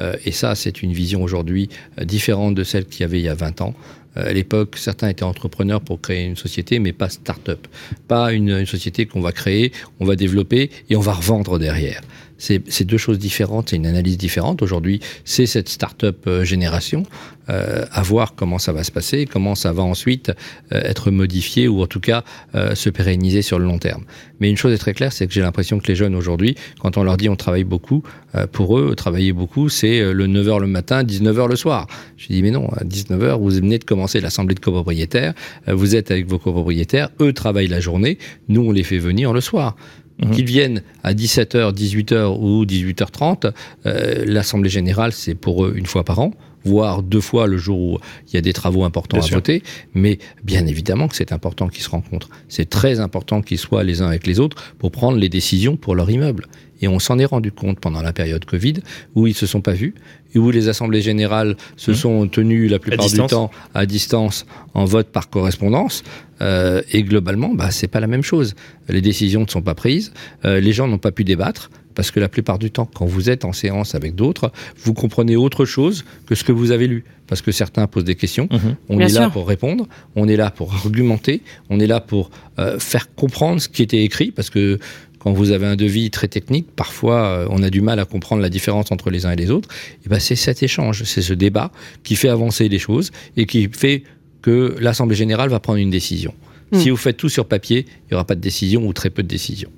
[0.00, 1.68] Euh, et ça, c'est une vision aujourd'hui
[2.00, 3.74] euh, différente de celle qu'il y avait il y a 20 ans.
[4.16, 7.66] Euh, à l'époque, certains étaient entrepreneurs pour créer une société, mais pas start-up.
[8.08, 12.02] Pas une, une société qu'on va créer, on va développer et on va revendre derrière.
[12.38, 14.62] C'est deux choses différentes, c'est une analyse différente.
[14.62, 17.04] Aujourd'hui, c'est cette start-up euh, génération.
[17.50, 20.32] Euh, à voir comment ça va se passer, comment ça va ensuite
[20.72, 24.04] euh, être modifié ou en tout cas euh, se pérenniser sur le long terme.
[24.40, 26.96] Mais une chose est très claire, c'est que j'ai l'impression que les jeunes aujourd'hui, quand
[26.96, 28.02] on leur dit on travaille beaucoup,
[28.34, 31.86] euh, pour eux, travailler beaucoup, c'est euh, le 9h le matin, 19h le soir.
[32.16, 35.34] Je dis mais non, à 19h, vous venez de commencer l'assemblée de copropriétaires,
[35.66, 38.16] vous êtes avec vos copropriétaires, eux travaillent la journée,
[38.48, 39.76] nous on les fait venir le soir.
[40.22, 40.30] Mhm.
[40.30, 43.52] Qu'ils viennent à 17h, 18h ou 18h30,
[43.86, 46.32] euh, l'Assemblée générale, c'est pour eux une fois par an,
[46.64, 47.98] voire deux fois le jour où
[48.28, 49.36] il y a des travaux importants Bien à sûr.
[49.36, 49.62] voter.
[49.94, 52.28] Mais bien évidemment que c'est important qu'ils se rencontrent.
[52.48, 55.94] C'est très important qu'ils soient les uns avec les autres pour prendre les décisions pour
[55.94, 56.46] leur immeuble.
[56.84, 58.74] Et on s'en est rendu compte pendant la période Covid,
[59.14, 59.94] où ils se sont pas vus,
[60.34, 61.94] et où les assemblées générales se Mmh.
[61.94, 63.30] sont tenues la plupart du distance.
[63.30, 64.44] temps à distance
[64.74, 66.02] en vote par correspondance.
[66.42, 68.54] Euh, et globalement, bah, c'est pas la même chose.
[68.88, 70.12] Les décisions ne sont pas prises,
[70.44, 71.70] euh, les gens n'ont pas pu débattre.
[71.94, 74.50] Parce que la plupart du temps, quand vous êtes en séance avec d'autres,
[74.82, 77.04] vous comprenez autre chose que ce que vous avez lu.
[77.28, 78.74] Parce que certains posent des questions, Mhm.
[78.88, 82.30] on Bien est là pour répondre, on est là pour argumenter, on est là pour
[82.58, 84.80] euh, faire comprendre ce qui était écrit, parce que
[85.24, 88.42] quand vous avez un devis très technique, parfois euh, on a du mal à comprendre
[88.42, 89.70] la différence entre les uns et les autres.
[90.04, 93.70] Et ben c'est cet échange, c'est ce débat qui fait avancer les choses et qui
[93.72, 94.02] fait
[94.42, 96.34] que l'Assemblée générale va prendre une décision.
[96.74, 96.78] Mm.
[96.80, 99.22] Si vous faites tout sur papier, il n'y aura pas de décision ou très peu
[99.22, 99.70] de décisions.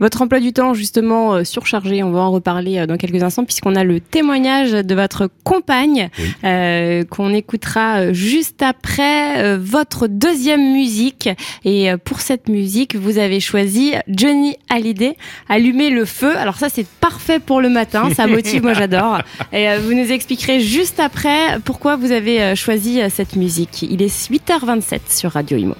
[0.00, 3.44] Votre emploi du temps, justement, euh, surchargé, on va en reparler euh, dans quelques instants,
[3.44, 6.24] puisqu'on a le témoignage de votre compagne, Oui.
[6.44, 11.28] euh, qu'on écoutera juste après votre deuxième musique.
[11.64, 15.16] Et pour cette musique, vous avez choisi Johnny Hallyday,
[15.48, 16.36] Allumer le feu.
[16.36, 19.18] Alors ça, c'est parfait pour le matin, ça motive, moi j'adore.
[19.52, 23.82] Et vous nous expliquerez juste après pourquoi vous avez choisi cette musique.
[23.82, 25.74] Il est 8h27 sur Radio Imo.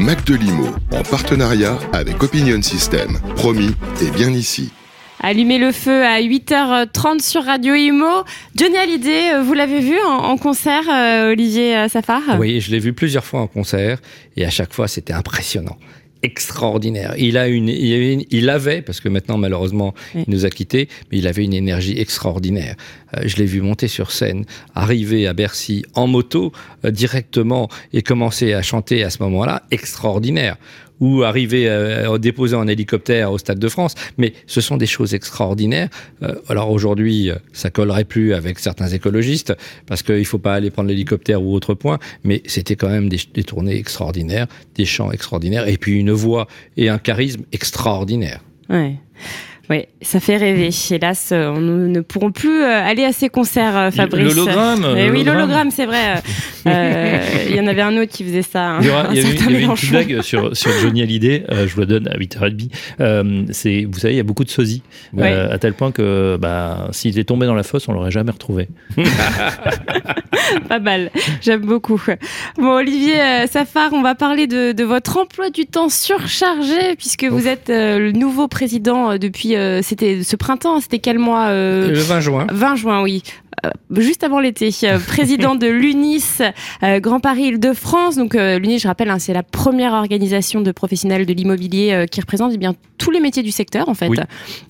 [0.00, 3.18] Mac de Limo, en partenariat avec Opinion System.
[3.36, 4.72] Promis, et bien ici.
[5.20, 8.24] Allumer le feu à 8h30 sur Radio Imo.
[8.56, 12.22] Johnny Hallyday, euh, vous l'avez vu en, en concert, euh, Olivier euh, Safar?
[12.38, 13.98] Oui, je l'ai vu plusieurs fois en concert
[14.38, 15.76] et à chaque fois c'était impressionnant,
[16.22, 17.14] extraordinaire.
[17.18, 20.24] Il a une, il, avait, parce que maintenant malheureusement Oui.
[20.26, 22.76] il nous a quittés, mais il avait une énergie extraordinaire.
[23.16, 26.52] Euh, je l'ai vu monter sur scène, arriver à Bercy en moto
[26.84, 30.56] euh, directement et commencer à chanter à ce moment-là, extraordinaire.
[31.00, 35.14] Ou arriver à déposer en hélicoptère au Stade de France, mais ce sont des choses
[35.14, 35.88] extraordinaires.
[36.22, 39.54] Euh, alors aujourd'hui, euh, ça collerait plus avec certains écologistes
[39.86, 43.20] parce qu'il faut pas aller prendre l'hélicoptère ou autre point, mais c'était quand même des,
[43.32, 48.40] des tournées extraordinaires, des chants extraordinaires, et puis une voix et un charisme extraordinaire.
[48.68, 48.96] Ouais.
[49.70, 50.70] Ouais, ça fait rêver.
[50.90, 54.34] Hélas, euh, on nous ne pourrons plus euh, aller à ces concerts, euh, Fabrice.
[54.34, 55.70] L'hologramme, Eh oui, l'hologramme.
[55.70, 56.20] c'est vrai.
[56.66, 58.70] euh, Il y en avait un autre qui faisait ça.
[58.70, 61.02] hein, Il y, aura- un y avait, y avait une petite blague sur, sur Johnny
[61.02, 62.68] Hallyday, euh, je vous la donne à 8h30.
[63.00, 64.82] Euh, c'est, vous savez, il y a beaucoup de sosies,
[65.16, 68.66] à tel point que bah, s'il était tombé dans la fosse, on l'aurait jamais retrouvé.
[70.68, 71.10] Pas mal.
[71.42, 72.00] J'aime beaucoup.
[72.58, 77.46] Bon, Olivier Safar, on va parler de, de votre emploi du temps surchargé puisque vous
[77.46, 79.54] êtes le nouveau président depuis.
[79.60, 80.80] Euh, c'était ce printemps.
[80.80, 82.46] C'était quel mois euh, Le 20 juin.
[82.50, 83.22] 20 juin, oui.
[83.66, 86.42] Euh, juste avant l'été, euh, président de l'UNIS
[86.82, 88.16] euh, Grand Paris Île-de-France.
[88.16, 92.06] Donc euh, l'UNIS, je rappelle, hein, c'est la première organisation de professionnels de l'immobilier euh,
[92.06, 94.18] qui représente eh bien tous les métiers du secteur en fait, Oui.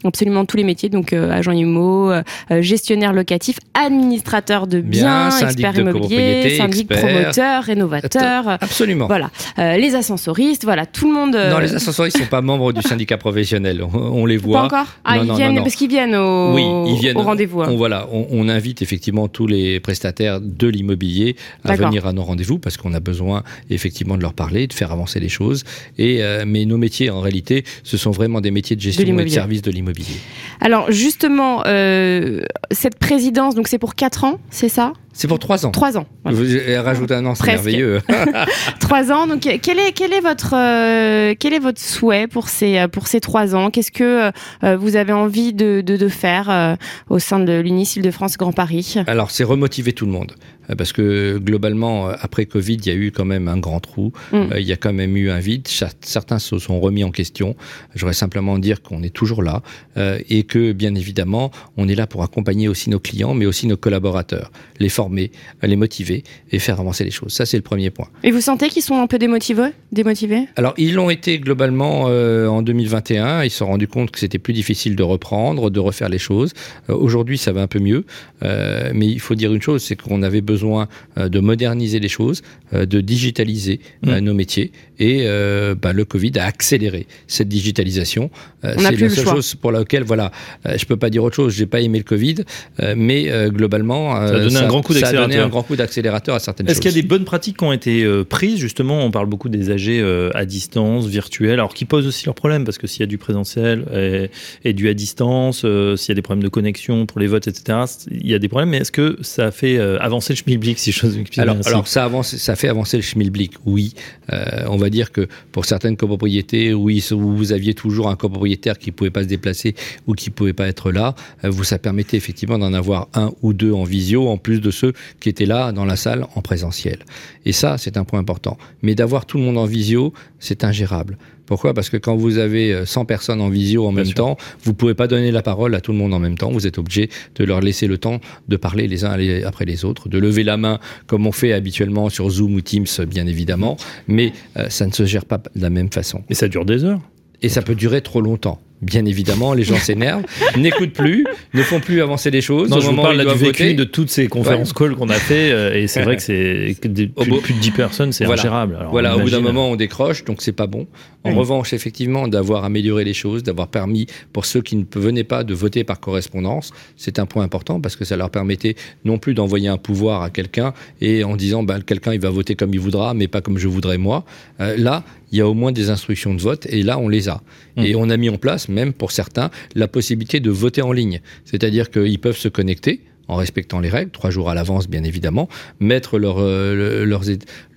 [0.05, 0.89] absolument tous les métiers.
[0.89, 2.13] Donc euh, agent immo,
[2.61, 7.09] gestionnaire locatif, administrateur de biens, Bien, expert immobilier, syndic expert.
[7.11, 8.49] promoteur, rénovateur.
[8.61, 9.07] Absolument.
[9.09, 11.35] Voilà, Euh, les ascensoristes, voilà, tout le monde.
[11.35, 13.83] Non, les ascensoristes ne sont pas membres du syndicat professionnel.
[13.83, 14.63] On, on les Pas voit.
[14.63, 14.87] encore?
[15.05, 15.63] Ah, Non, ils non, viennent non.
[15.63, 16.63] parce qu'ils viennent au, Oui,
[16.95, 17.63] ils viennent au rendez-vous.
[17.63, 17.69] hein.
[17.71, 22.23] On, voilà, on, on invite effectivement tous les prestataires de l'immobilier à venir à nos
[22.23, 25.65] rendez-vous parce qu'on a besoin effectivement de leur parler, de faire avancer les choses.
[25.99, 29.25] Et euh, mais nos métiers, en réalité, ce sont vraiment des métiers de gestion et
[29.25, 30.17] de service de l'immobilier.
[30.61, 34.93] Alors justement, euh, cette présidence, donc c'est pour 4 ans, c'est ça?
[35.21, 35.71] C'est pour trois ans.
[35.71, 36.07] 3 ans.
[36.23, 36.39] voilà.
[36.39, 38.01] Vous euh, rajoutez un an, c'est merveilleux.
[38.81, 39.27] Trois ans.
[39.27, 43.21] Donc quel est quel est votre euh, quel est votre souhait pour ces pour ces
[43.21, 43.69] trois ans?
[43.69, 44.31] Qu'est-ce que
[44.65, 46.75] euh, vous avez envie de, de, de faire euh,
[47.11, 48.95] au sein de l'UNIS Île-de-France Grand Paris?
[49.09, 50.33] Alors, c'est remotiver tout le monde.
[50.71, 53.81] Euh, Parce que globalement, euh, après Covid, il y a eu quand même un grand
[53.81, 54.13] trou.
[54.33, 54.37] Mm.
[54.37, 55.67] Euh, Il y a quand même eu un vide.
[55.69, 57.57] Certains se sont remis en question.
[57.95, 59.63] J'aurais simplement dire qu'on est toujours là
[59.97, 63.77] et que, bien évidemment, on est là pour accompagner aussi nos clients, mais aussi nos
[63.77, 65.31] collaborateurs, les former,
[65.63, 67.33] les motiver et faire avancer les choses.
[67.33, 68.09] Ça, c'est le premier point.
[68.23, 70.47] Et vous sentez qu'ils sont un peu démotivés Démotivés?
[70.57, 73.43] Alors, ils l'ont été globalement euh, en 2021.
[73.45, 76.53] Ils se sont rendus compte que c'était plus difficile de reprendre, de refaire les choses.
[76.89, 78.05] Euh, Aujourd'hui, ça va un peu mieux.
[78.43, 82.09] Euh, mais il faut dire une chose, c'est qu'on avait besoin euh, de moderniser les
[82.09, 82.43] choses,
[82.75, 84.25] euh, de digitaliser euh, Mm.
[84.25, 84.73] nos métiers.
[84.99, 88.31] Et euh, bah, le Covid a accéléré cette digitalisation.
[88.65, 89.35] Euh, c'est la le seule choix.
[89.37, 90.31] chose pour laquelle, voilà,
[90.67, 91.55] euh, je peux pas dire autre chose.
[91.55, 92.37] J'ai pas aimé le Covid,
[92.83, 95.47] euh, mais euh, globalement, euh, Ça a donné un grand coup ça a donné d'accélérateur.
[95.47, 96.73] un grand coup d'accélérateur à certaines choses.
[96.73, 98.59] Est-ce qu'il y a des bonnes pratiques qui ont été euh, prises?
[98.59, 102.35] Justement, on parle beaucoup des AG euh, à distance, virtuels, alors qui posent aussi leurs
[102.35, 104.31] problèmes, parce que s'il y a du présentiel et,
[104.69, 107.49] et du à distance, euh, s'il y a des problèmes de connexion pour les votes,
[107.49, 107.79] etc.,
[108.11, 110.79] il y a des problèmes, mais est-ce que ça a fait euh, avancer le schmilblick,
[110.79, 113.95] si Alors, ça avance, ça fait avancer le schmilblick, oui.
[114.33, 118.79] Euh, on va dire que pour certaines copropriétés, oui, où vous aviez toujours un copropriétaire
[118.79, 119.75] qui pouvait pas se déplacer
[120.07, 123.53] ou qui pouvait pas être là, euh, vous ça permettait effectivement d'en avoir un ou
[123.53, 127.01] deux en visio, en plus de ceux qui étaient là dans la salle en présentiel.
[127.45, 128.59] Et ça, c'est un point important.
[128.83, 131.17] Mais d'avoir tout le monde en visio, c'est ingérable.
[131.51, 131.75] Pourquoi?
[131.75, 134.15] Parce que quand vous avez euh, 100 personnes en visio en Bien même sûr.
[134.15, 136.51] temps, vous pouvez pas donner la parole à tout le monde en même temps.
[136.53, 139.85] Vous êtes obligé de leur laisser le temps de parler les uns les- après les
[139.85, 143.77] autres, de lever la main comme on fait habituellement sur Zoom ou Teams, bien évidemment.
[144.07, 146.23] Mais euh, ça ne se gère pas de la même façon.
[146.31, 147.01] Et ça dure des heures.
[147.43, 148.61] Et ça peut durer trop longtemps.
[148.83, 150.25] Bien évidemment, les gens s'énervent,
[150.57, 152.71] n'écoutent plus, ne font plus avancer les choses.
[152.71, 154.73] Non, Au je vous moment parle où là du vécu voter, de toutes ces conférences
[154.73, 157.41] calls qu'on a fait, euh, et c'est vrai que c'est que des- Au plus, bout-
[157.43, 158.41] plus de 10 personnes, c'est Voilà.
[158.41, 158.77] ingérable.
[158.81, 160.87] Alors, voilà, on au bout d'un moment, on décroche, donc c'est pas bon.
[161.25, 165.45] En revanche, effectivement, d'avoir amélioré les choses, d'avoir permis pour ceux qui ne venaient pas
[165.45, 168.75] de voter par correspondance, c'est un point important parce que ça leur permettait
[169.05, 170.73] non plus d'envoyer un pouvoir à quelqu'un
[171.03, 173.69] et en disant, bah, quelqu'un il va voter comme il voudra, mais pas comme je
[173.69, 174.25] voudrais moi.
[174.61, 177.29] Euh, là, il y a au moins des instructions de vote et là, on les
[177.29, 177.43] a.
[177.77, 177.83] Mm.
[177.85, 181.21] Et on a mis en place, même pour certains, la possibilité de voter en ligne.
[181.45, 185.49] C'est-à-dire qu'ils peuvent se connecter en respectant les règles, trois jours à l'avance bien évidemment,
[185.79, 187.23] mettre leur, euh, le- leurs,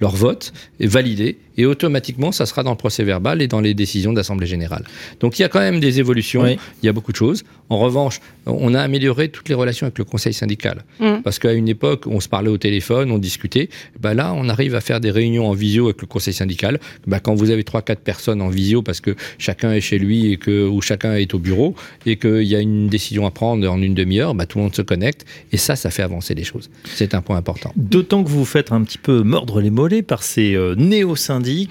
[0.01, 3.73] leur vote et valider, et automatiquement ça sera dans le procès verbal et dans les
[3.73, 4.83] décisions d'Assemblée Générale.
[5.19, 6.57] Donc il y a quand même des évolutions, Oui.
[6.81, 7.43] il y a beaucoup de choses.
[7.69, 10.83] En revanche, on a amélioré toutes les relations avec le Conseil syndical.
[10.99, 11.21] Mm.
[11.23, 13.69] Parce qu'à une époque, on se parlait au téléphone, on discutait.
[13.99, 16.79] Ben là, on arrive à faire des réunions en visio avec le conseil syndical.
[17.07, 20.31] Ben quand vous avez trois, quatre personnes en visio parce que chacun est chez lui
[20.31, 23.67] et que ou chacun est au bureau et qu'il y a une décision à prendre
[23.69, 26.43] en une demi-heure, ben tout le monde se connecte et ça, ça fait avancer les
[26.43, 26.69] choses.
[26.85, 27.71] C'est un point important.
[27.75, 30.75] D'autant que vous vous faites un petit peu mordre les mollets par ces euh,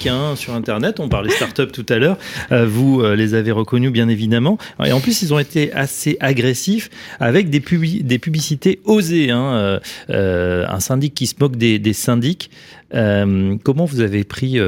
[0.07, 1.01] hein, sur Internet.
[1.01, 2.19] On parlait start-up tout à l'heure.
[2.51, 4.59] Euh, vous euh, les avez reconnus, bien évidemment.
[4.85, 9.31] Et en plus, ils ont été assez agressifs avec des, publi- des publicités osées.
[9.31, 9.81] hein.
[10.11, 12.51] Euh, un syndic qui se moque des, syndics.
[12.93, 14.59] Comment vous avez pris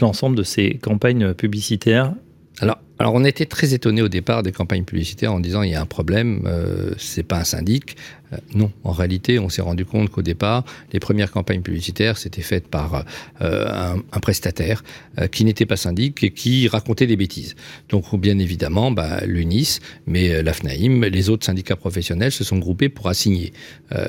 [0.00, 2.12] l'ensemble de ces campagnes publicitaires?
[2.60, 5.74] Alors, alors, on était très étonnés au départ des campagnes publicitaires en disant il y
[5.76, 7.96] a un problème, euh, c'est pas un syndic.
[8.32, 12.42] Euh, non, en réalité, on s'est rendu compte qu'au départ, les premières campagnes publicitaires s'étaient
[12.42, 13.04] faites par
[13.40, 14.82] euh, un, prestataire
[15.18, 17.56] euh, qui n'était pas syndic et qui racontait des bêtises.
[17.88, 23.08] Donc, bien évidemment, bah, l'UNIS, mais l'AFNAIM, les autres syndicats professionnels se sont groupés pour
[23.08, 23.52] assigner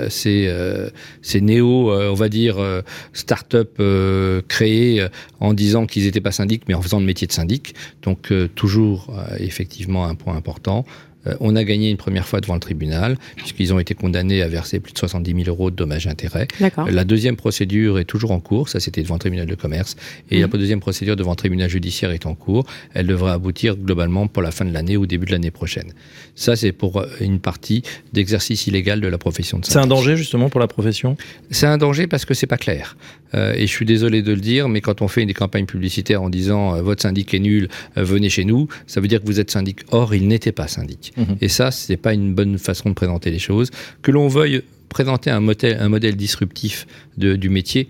[0.09, 0.51] ces,
[1.21, 2.57] ces néo, on va dire,
[3.13, 3.81] start-up
[4.47, 5.05] créés
[5.39, 7.75] en disant qu'ils n'étaient pas syndics, mais en faisant le métier de syndic.
[8.01, 10.85] Donc, toujours, effectivement, un point important.
[11.29, 14.47] Euh, on a gagné une première fois devant le tribunal, puisqu'ils ont été condamnés à
[14.47, 16.47] verser plus de 70 000 euros de dommages et intérêts.
[16.59, 16.89] D'accord.
[16.89, 19.95] La deuxième procédure est toujours en cours, ça c'était devant le tribunal de commerce,
[20.31, 20.41] et Mhm.
[20.41, 22.65] la deuxième procédure devant le tribunal judiciaire est en cours.
[22.93, 25.93] Elle devrait aboutir globalement pour la fin de l'année ou début de l'année prochaine.
[26.35, 30.15] Ça c'est pour euh, une partie d'exercice illégal de la profession de C'est un danger
[30.17, 31.17] justement pour la profession?
[31.51, 32.97] C'est un danger parce que c'est pas clair.
[33.35, 36.21] Euh, et je suis désolé de le dire, mais quand on fait des campagnes publicitaires
[36.23, 39.25] en disant euh, votre syndic est nul, euh, venez chez nous, ça veut dire que
[39.27, 39.81] vous êtes syndic.
[39.91, 41.13] Or, il n'était pas syndic.
[41.17, 41.37] Mhm.
[41.41, 43.69] Et ça, c'est pas une bonne façon de présenter les choses.
[44.01, 46.87] Que l'on veuille présenter un modèle, un modèle disruptif
[47.17, 47.87] de- du métier,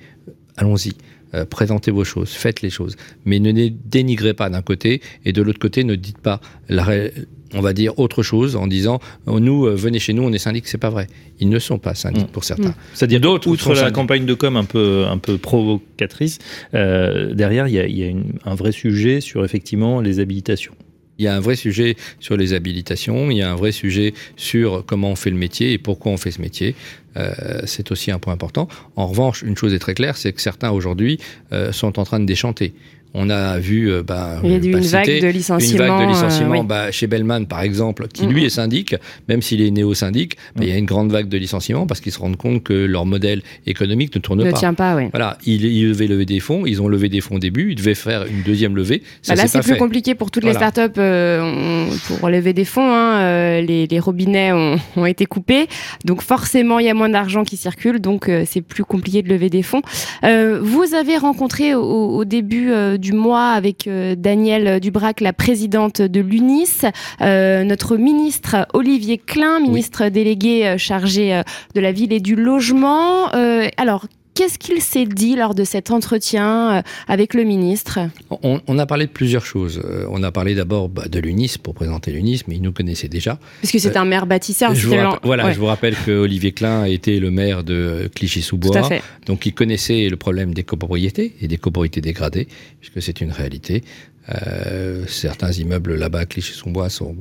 [0.57, 0.93] allons-y.
[1.35, 5.31] Euh, présentez vos choses, faites les choses, mais ne les dénigrez pas d'un côté et
[5.31, 7.13] de l'autre côté ne dites pas la ré-
[7.53, 10.39] on va dire autre chose en disant oh, nous euh, venez chez nous on est
[10.39, 11.05] syndic c'est pas vrai
[11.39, 12.31] ils ne sont pas syndics Mm.
[12.31, 16.39] pour certains C'est-à-dire D'autres outre la campagne de com un peu, un peu provocatrice,
[16.73, 20.19] euh, derrière, il y a, il y a une- un vrai sujet sur effectivement les
[20.19, 20.73] habilitations.
[21.19, 24.13] Il y a un vrai sujet sur les habilitations, il y a un vrai sujet
[24.37, 26.75] sur comment on fait le métier et pourquoi on fait ce métier.
[27.17, 27.33] Euh,
[27.65, 28.69] c'est aussi un point important.
[28.95, 31.19] En revanche, une chose est très claire, c'est que certains aujourd'hui
[31.51, 32.73] euh, sont en train de déchanter.
[33.15, 35.27] On a vu, euh, bah, Il y a je vais eu pas une vague de
[35.27, 35.97] une licenciements.
[35.97, 36.65] vague de licenciements euh, oui.
[36.67, 38.33] bah, chez Bellman, par exemple, qui Mhm.
[38.33, 38.95] lui est syndic,
[39.27, 40.63] même s'il est néo-syndic, bah, Mhm.
[40.63, 43.07] il y a une grande vague de licenciements parce qu'ils se rendent compte que leur
[43.07, 44.57] modèle économique ne tourne ne pas.
[44.59, 45.05] tient pas, oui.
[45.11, 47.75] Voilà, ils, ils devaient lever des fonds, ils ont levé des fonds au début, ils
[47.75, 49.01] devaient faire une deuxième levée.
[49.23, 49.77] Ça Bah là, c'est plus fait.
[49.79, 50.59] compliqué pour toutes Voilà.
[50.59, 52.81] les startups euh, pour lever des fonds.
[52.93, 55.67] hein, euh, les, les robinets ont, ont été coupés,
[56.05, 59.29] donc forcément, il y a moins d'argent qui circule, donc euh, c'est plus compliqué de
[59.29, 59.81] lever des fonds.
[60.23, 65.33] Euh, vous avez rencontré au, au début euh, du mois avec euh, Danielle Dubrac, la
[65.33, 66.85] présidente de l'UNIS,
[67.21, 71.41] euh, notre ministre Olivier Klein, ministre délégué euh, chargé
[71.75, 73.33] de la ville et du logement.
[73.33, 74.05] Euh, alors,
[74.39, 77.99] qu'est-ce qu'il s'est dit lors de cet entretien euh, avec le ministre?
[78.29, 79.81] On, on a parlé de plusieurs choses.
[79.83, 83.09] Euh, on a parlé d'abord bah, de l'UNIS pour présenter l'UNIS, mais il nous connaissait
[83.09, 83.37] déjà.
[83.61, 84.71] Parce que c'est un maire bâtisseur.
[84.71, 88.09] Euh, je vous, voilà, ouais, je vous rappelle que Olivier Klein était le maire de
[88.15, 88.87] Clichy-sous-Bois,
[89.25, 92.47] donc il connaissait le problème des copropriétés et des copropriétés dégradées,
[92.79, 93.83] puisque c'est une réalité.
[94.29, 97.15] Euh, certains immeubles là-bas à Clichy-sous-Bois sont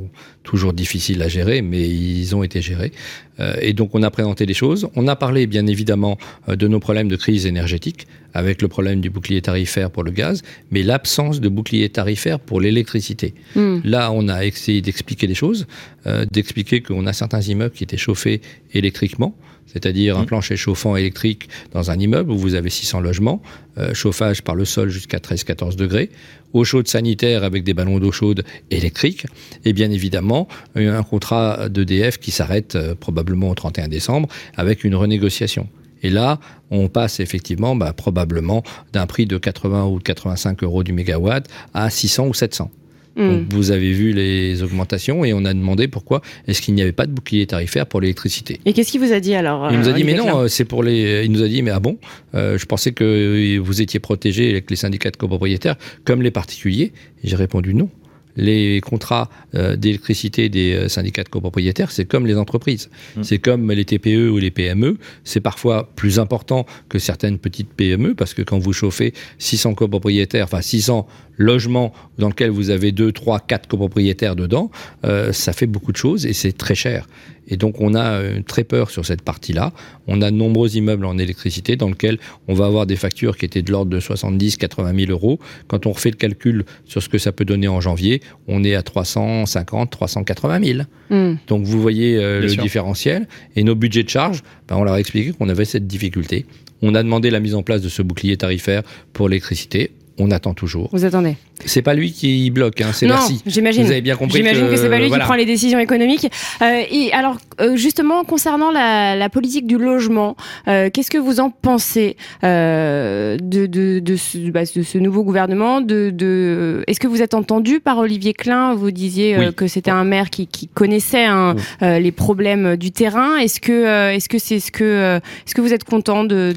[0.48, 2.90] toujours difficiles à gérer, mais ils ont été gérés.
[3.38, 4.88] Euh, et donc on a présenté les choses.
[4.96, 6.16] On a parlé bien évidemment
[6.48, 10.10] euh, de nos problèmes de crise énergétique, avec le problème du bouclier tarifaire pour le
[10.10, 13.34] gaz, mais l'absence de bouclier tarifaire pour l'électricité.
[13.54, 13.80] Hmm.
[13.84, 15.66] Là, on a essayé d'expliquer les choses,
[16.06, 18.40] euh, d'expliquer qu'on a certains immeubles qui étaient chauffés
[18.72, 19.34] électriquement,
[19.70, 20.26] c'est-à-dire un Mhm.
[20.26, 23.42] plancher chauffant électrique dans un immeuble où vous avez 600 logements,
[23.76, 26.08] euh, chauffage par le sol jusqu'à 13-14 degrés,
[26.54, 29.26] eau chaude sanitaire avec des ballons d'eau chaude électriques,
[29.64, 30.37] et bien évidemment
[30.74, 35.68] un contrat d'EDF qui s'arrête euh, probablement au 31 décembre avec une renégociation.
[36.02, 36.38] Et là,
[36.70, 38.62] on passe effectivement bah, probablement
[38.92, 42.70] d'un prix de 80 ou 85 euros du mégawatt à 600 ou 700.
[43.18, 43.30] Hmm.
[43.30, 46.92] Donc vous avez vu les augmentations et on a demandé pourquoi est-ce qu'il n'y avait
[46.92, 48.60] pas de bouclier tarifaire pour l'électricité.
[48.64, 50.48] Et qu'est-ce qu'il vous a dit alors Il nous a euh, dit mais non, euh,
[50.48, 51.24] c'est pour les.
[51.24, 51.98] Il nous a dit mais ah bon,
[52.36, 55.74] euh, je pensais que euh, vous étiez protégé avec les syndicats de copropriétaires
[56.04, 56.92] comme les particuliers.
[57.24, 57.90] J'ai répondu non.
[58.36, 62.90] Les contrats euh, d'électricité des euh, syndicats de copropriétaires, c'est comme les entreprises.
[63.16, 63.22] Mm.
[63.22, 64.96] C'est comme les TPE ou les PME.
[65.24, 70.44] C'est parfois plus important que certaines petites PME parce que quand vous chauffez 600 copropriétaires,
[70.44, 71.06] enfin 600
[71.38, 74.70] logements dans lesquels vous avez 2, 3, 4 copropriétaires dedans,
[75.04, 77.06] euh, ça fait beaucoup de choses et c'est très cher.
[77.48, 79.72] Et donc on a euh, très peur sur cette partie-là.
[80.06, 83.44] On a de nombreux immeubles en électricité dans lesquels on va avoir des factures qui
[83.44, 85.40] étaient de l'ordre de 70, 80 000 euros.
[85.66, 88.74] Quand on refait le calcul sur ce que ça peut donner en janvier, on est
[88.74, 90.80] à 350, 380 000.
[91.10, 91.36] Hmm.
[91.46, 92.62] Donc vous voyez euh, le sûr.
[92.62, 93.26] différentiel.
[93.56, 96.46] Et nos budgets de charge, ben, on leur a expliqué qu'on avait cette difficulté.
[96.82, 98.82] On a demandé la mise en place de ce bouclier tarifaire
[99.12, 99.90] pour l'électricité.
[100.18, 100.88] On attend toujours.
[100.92, 103.42] Vous attendez C'est pas lui qui bloque, hein, c'est Bercy.
[103.46, 103.84] j'imagine.
[103.84, 105.24] Vous avez bien compris J'imagine que, que, c'est pas lui voilà.
[105.24, 106.28] qui prend les décisions économiques.
[106.62, 111.38] Euh, et alors, euh, justement, concernant la, la politique du logement, euh, qu'est-ce que vous
[111.40, 116.82] en pensez de, de, de, ce, bah, de ce nouveau gouvernement de.
[116.86, 118.74] Est-ce que vous êtes entendu par Olivier Klein?
[118.74, 119.54] Vous disiez Oui.
[119.54, 122.02] que c'était un maire qui, qui connaissait hein, Oui.
[122.02, 123.36] les problèmes du terrain.
[123.36, 126.52] Est-ce que est-ce que c'est ce que est-ce que vous êtes content de,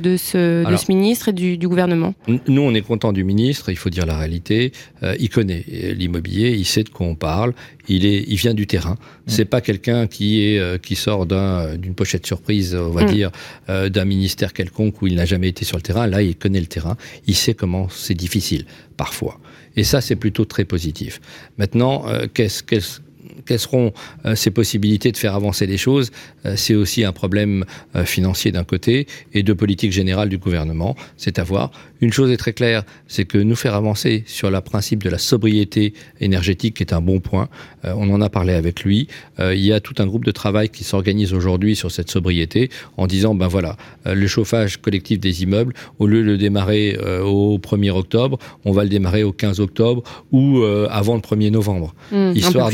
[0.66, 0.80] Alors.
[0.80, 2.14] ce ministre et du, du gouvernement?
[2.47, 4.71] Nous, on est content du ministre, il faut dire la réalité.
[5.03, 7.53] Euh, il connaît l'immobilier, il sait de quoi on parle,
[7.87, 8.97] il, est, il vient du terrain.
[9.27, 13.11] C'est pas quelqu'un qui, est, euh, qui sort d'un- d'une pochette surprise, on va Mm.
[13.13, 13.31] dire,
[13.69, 16.07] euh, d'un ministère quelconque où il n'a jamais été sur le terrain.
[16.07, 16.97] Là, il connaît le terrain,
[17.27, 18.65] il sait comment c'est difficile,
[18.97, 19.39] parfois.
[19.75, 21.21] Et ça, c'est plutôt très positif.
[21.57, 22.99] Maintenant, qu'est-ce, qu'est-ce-
[23.45, 23.93] quelles seront
[24.25, 26.11] euh, ces possibilités de faire avancer les choses
[26.45, 27.65] Euh, C'est aussi un problème
[27.95, 30.95] euh, financier d'un côté et de politique générale du gouvernement.
[31.17, 31.71] C'est à voir.
[32.01, 35.19] Une chose est très claire, c'est que nous faire avancer sur le principe de la
[35.19, 37.47] sobriété énergétique est un bon point.
[37.84, 39.07] On en a parlé avec lui.
[39.39, 43.05] Il y a tout un groupe de travail qui s'organise aujourd'hui sur cette sobriété en
[43.05, 47.91] disant, ben voilà, le chauffage collectif des immeubles, au lieu de le démarrer au 1er
[47.91, 50.01] octobre, on va le démarrer au 15 octobre
[50.32, 52.69] ou avant le 1er novembre, Mmh, histoire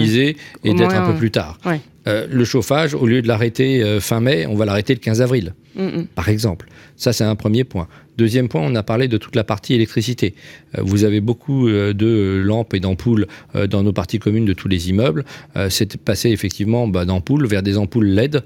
[0.00, 1.58] et d'être un peu euh, plus tard.
[1.66, 1.80] ouais.
[2.06, 5.22] Euh, le chauffage, au lieu de l'arrêter euh, fin mai, on va l'arrêter le 15
[5.22, 6.06] avril Mm, mm.
[6.14, 6.68] par exemple.
[6.96, 7.88] Ça, c'est un premier point.
[8.16, 10.34] Deuxième point, on a parlé de toute la partie électricité.
[10.78, 13.26] Euh, vous avez beaucoup de lampes et d'ampoules
[13.68, 15.24] dans nos parties communes de tous les immeubles.
[15.70, 18.42] C'est passé effectivement bah, d'ampoules vers des ampoules LED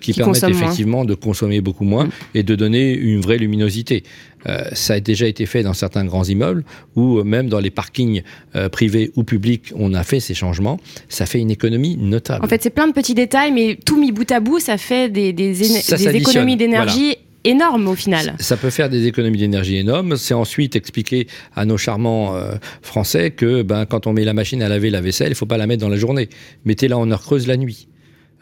[0.00, 0.50] qui, Qui permettent moins.
[0.50, 2.10] effectivement de consommer beaucoup moins Mm.
[2.34, 4.02] et de donner une vraie luminosité.
[4.48, 6.64] Euh, ça a déjà été fait dans certains grands immeubles
[6.96, 8.22] ou même dans les parkings
[8.56, 10.78] euh, privés ou publics, on a fait ces changements.
[11.08, 12.44] Ça fait une économie notable.
[12.44, 15.08] En fait, c'est plein de petits détails, mais tout mis bout à bout, ça fait
[15.08, 18.36] des, des, éne- Ça des s'additionne, économies d'énergie énormes au final.
[18.38, 20.16] Ça peut faire des économies d'énergie énormes.
[20.16, 21.26] C'est ensuite expliquer
[21.56, 25.00] à nos charmants euh, Français que ben, quand on met la machine à laver la
[25.00, 26.28] vaisselle, il faut pas la mettre dans la journée.
[26.64, 27.88] Mettez-la en heure creuse la nuit.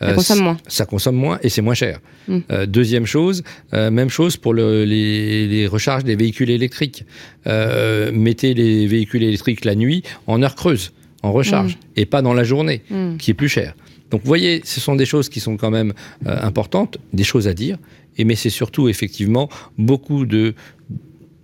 [0.00, 0.56] Ça Euh, consomme moins.
[0.66, 2.00] Ça consomme moins et c'est moins cher.
[2.26, 2.38] Mm.
[2.50, 3.42] Euh, deuxième chose,
[3.74, 7.04] euh, même chose pour le- les, les recharges des véhicules électriques.
[7.46, 10.92] Euh, mettez les véhicules électriques la nuit en heure creuse,
[11.22, 13.16] en recharge, et pas dans la journée, Mm.
[13.18, 13.74] qui est plus cher.
[14.10, 15.92] Donc vous voyez, ce sont des choses qui sont quand même
[16.26, 17.76] importantes, des choses à dire,
[18.16, 19.48] et mais c'est surtout effectivement
[19.78, 20.54] beaucoup de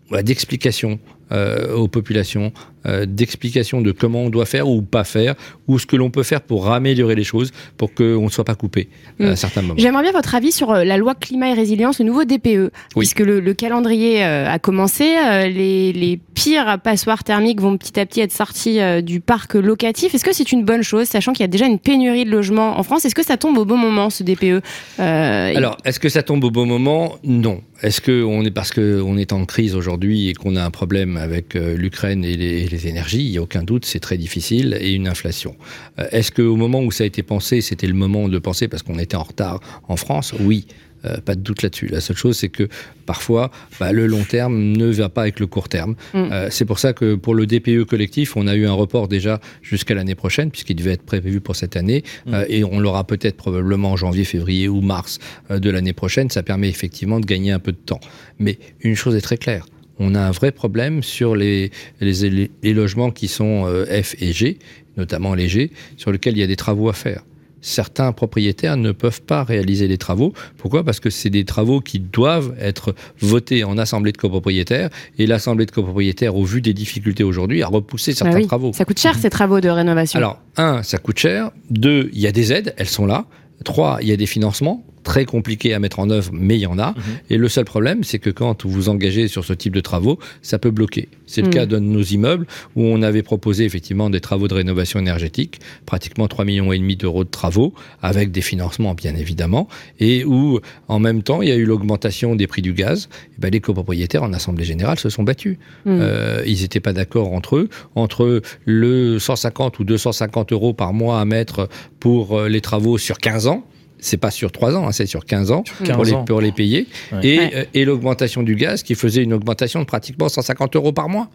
[0.08, 0.98] voilà, d'explications
[1.32, 2.52] euh, aux populations,
[2.86, 5.34] euh, d'explications de comment on doit faire ou pas faire,
[5.66, 8.54] ou ce que l'on peut faire pour améliorer les choses, pour qu'on ne soit pas
[8.54, 9.24] coupé Mm.
[9.26, 9.74] à certains moments.
[9.78, 13.20] J'aimerais bien votre avis sur euh, la loi climat et résilience, le nouveau DPE, puisque
[13.20, 15.04] le, le calendrier euh, a commencé.
[15.04, 20.14] les, les pires passoires thermiques vont petit à petit être sortis euh, du parc locatif.
[20.14, 22.78] Est-ce que c'est une bonne chose, sachant qu'il y a déjà une pénurie de logements
[22.78, 23.04] en France?
[23.06, 24.60] Est-ce que ça tombe au bon moment, ce DPE
[24.98, 27.16] Alors, est-ce que ça tombe au bon moment?
[27.24, 27.62] Non.
[27.82, 30.70] Est-ce que on est parce que on est en crise aujourd'hui et qu'on a un
[30.70, 34.00] problème avec euh, l'Ukraine et les, et les énergies Il y a aucun doute, c'est
[34.00, 35.56] très difficile et une inflation.
[35.98, 38.68] Euh, est-ce que au moment où ça a été pensé, c'était le moment de penser
[38.68, 40.34] parce qu'on était en retard en France?
[40.38, 40.66] Oui.
[41.06, 41.88] Euh, pas de doute là-dessus.
[41.88, 42.68] La seule chose, c'est que
[43.04, 45.94] parfois, bah, le long terme ne va pas avec le court terme.
[46.14, 46.18] Mm.
[46.32, 49.40] Euh, c'est pour ça que pour le DPE collectif, on a eu un report déjà
[49.62, 53.36] jusqu'à l'année prochaine, puisqu'il devait être prévu pour cette année, Euh, et on l'aura peut-être
[53.36, 55.18] probablement en janvier, février ou mars
[55.50, 56.28] de l'année prochaine.
[56.30, 58.00] Ça permet effectivement de gagner un peu de temps.
[58.38, 59.66] Mais une chose est très claire.
[59.98, 61.70] On a un vrai problème sur les,
[62.00, 64.58] les, les logements qui sont euh, F et G,
[64.96, 67.22] notamment les G, sur lesquels il y a des travaux à faire
[67.66, 70.32] certains propriétaires ne peuvent pas réaliser les travaux.
[70.56, 70.84] Pourquoi?
[70.84, 74.88] Parce que c'est des travaux qui doivent être votés en assemblée de copropriétaires
[75.18, 78.72] et l'assemblée de copropriétaires, au vu des difficultés aujourd'hui, a repoussé bah certains oui, travaux.
[78.72, 80.18] Ça coûte cher ces travaux de rénovation.
[80.18, 81.50] Alors, un, ça coûte cher.
[81.70, 83.26] Deux, il y a des aides, elles sont là.
[83.64, 86.66] Trois, il y a des financements très compliqués à mettre en œuvre, mais il y
[86.66, 86.92] en a.
[87.30, 90.18] Et le seul problème, c'est que quand vous vous engagez sur ce type de travaux,
[90.42, 91.08] ça peut bloquer.
[91.26, 91.54] C'est le Mhm.
[91.54, 96.26] cas de nos immeubles où on avait proposé effectivement des travaux de rénovation énergétique, pratiquement
[96.26, 99.68] 3 millions et demi d'euros de travaux, avec des financements bien évidemment,
[100.00, 103.08] et où en même temps il y a eu l'augmentation des prix du gaz.
[103.36, 105.56] Et ben, les copropriétaires en assemblée générale se sont battus.
[105.84, 105.98] Mm.
[106.00, 111.20] Euh, ils n'étaient pas d'accord entre eux, entre le 150 ou 250 euros par mois
[111.20, 111.68] à mettre
[112.00, 113.62] pour euh, les travaux sur 15 ans.
[113.98, 116.24] C'est pas sur 3 ans, hein, c'est sur 15 ans, 15 pour, les, ans.
[116.24, 116.86] pour les payer.
[117.12, 117.18] Ouais.
[117.22, 117.50] Et, Ouais.
[117.54, 121.28] euh, et l'augmentation du gaz qui faisait une augmentation de pratiquement 150 euros par mois.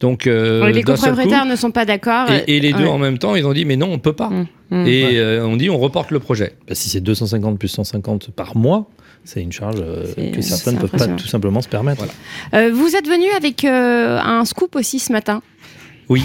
[0.00, 2.30] Donc, euh, les copropriétaires ne sont pas d'accord.
[2.30, 2.88] et, et les deux Ouais.
[2.88, 4.30] en même temps, ils ont dit mais non, on peut pas.
[4.30, 4.46] Mm.
[4.70, 4.86] Mm.
[4.86, 5.16] Et Ouais.
[5.18, 6.54] euh, on dit on reporte le projet.
[6.66, 8.88] Bah, si c'est 250 plus 150 par mois,
[9.24, 11.98] c'est une charge euh, que certains ne peuvent pas tout simplement se permettre.
[11.98, 12.66] Voilà.
[12.68, 15.42] Euh, vous êtes venu avec euh, un scoop aussi ce matin?
[16.08, 16.22] Oui.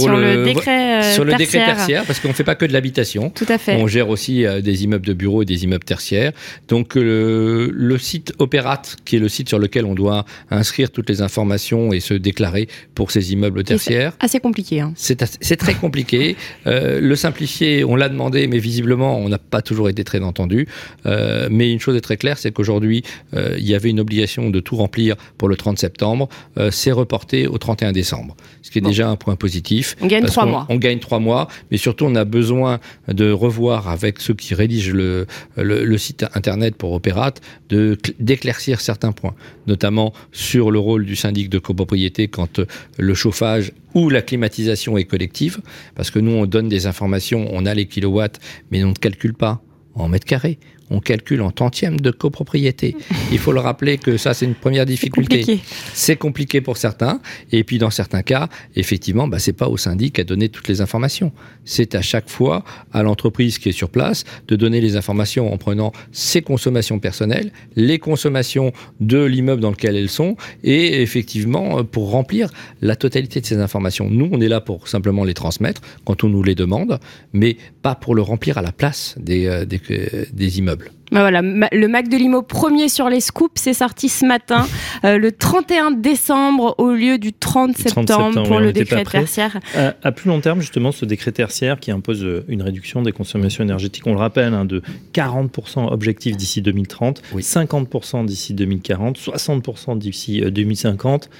[0.00, 2.04] Sur le, décret euh, sur le décret tertiaire.
[2.04, 3.30] parce qu'on fait pas que de l'habitation.
[3.30, 3.76] Tout à fait.
[3.76, 6.32] On gère aussi euh, des immeubles de bureaux et des immeubles tertiaires.
[6.68, 11.08] Donc euh, le site Opérate, qui est le site sur lequel on doit inscrire toutes
[11.08, 14.80] les informations et se déclarer pour ces immeubles tertiaires, Assez compliqué.
[14.80, 14.92] Hein.
[14.96, 16.36] c'est très compliqué.
[16.66, 20.66] Le simplifier, on l'a demandé, mais visiblement, on n'a pas toujours été très entendu.
[21.04, 23.02] Mais une chose est très claire, c'est qu'aujourd'hui,
[23.34, 26.28] il y avait une obligation de tout remplir pour le 30 septembre.
[26.70, 28.88] C'est reporté au 31 décembre, ce qui est Bon.
[28.88, 29.83] déjà un point positif.
[30.00, 30.66] On gagne trois mois.
[30.68, 34.92] On gagne trois mois, mais surtout on a besoin de revoir avec ceux qui rédigent
[34.92, 35.26] le,
[35.56, 39.34] le, le site internet pour Opérate, de d'éclaircir certains points,
[39.66, 42.66] notamment sur le rôle du syndic de copropriété quand euh,
[42.98, 45.60] le chauffage ou la climatisation est collective,
[45.94, 49.34] parce que nous on donne des informations, on a les kilowatts, mais on ne calcule
[49.34, 49.62] pas
[49.94, 50.58] en mètres carrés.
[50.90, 52.96] On calcule en tantième de copropriété.
[53.32, 55.40] Il faut le rappeler que ça, c'est une première difficulté.
[55.40, 55.62] Compliqué.
[55.92, 57.20] C'est compliqué pour certains.
[57.52, 60.80] Et puis, dans certains cas, effectivement, bah, c'est pas au syndic à donner toutes les
[60.80, 61.32] informations.
[61.64, 65.56] C'est à chaque fois à l'entreprise qui est sur place de donner les informations en
[65.56, 71.82] prenant ses consommations personnelles, les consommations de l'immeuble dans lequel elles sont, et effectivement, euh,
[71.82, 72.50] pour remplir
[72.82, 74.10] la totalité de ces informations.
[74.10, 76.98] Nous, on est là pour simplement les transmettre quand on nous les demande,
[77.32, 80.73] mais pas pour le remplir à la place des, euh, des, euh, des immeubles.
[81.12, 84.66] Bah voilà, le Mac de Limo premier sur les scoops, c'est sorti ce matin,
[85.04, 89.04] euh, le 31 décembre au lieu du 30 Le 30 septembre pour oui, le décret
[89.04, 89.60] tertiaire.
[89.76, 93.12] À, à plus long terme, justement, ce décret tertiaire qui impose euh, une réduction des
[93.12, 97.42] consommations énergétiques, on le rappelle, hein, de 40% objectif d'ici 2030, Oui.
[97.42, 101.30] 50% d'ici 2040, 60% d'ici euh, 2050.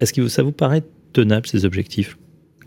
[0.00, 0.82] Est-ce que ça vous paraît
[1.12, 2.18] tenable, ces objectifs?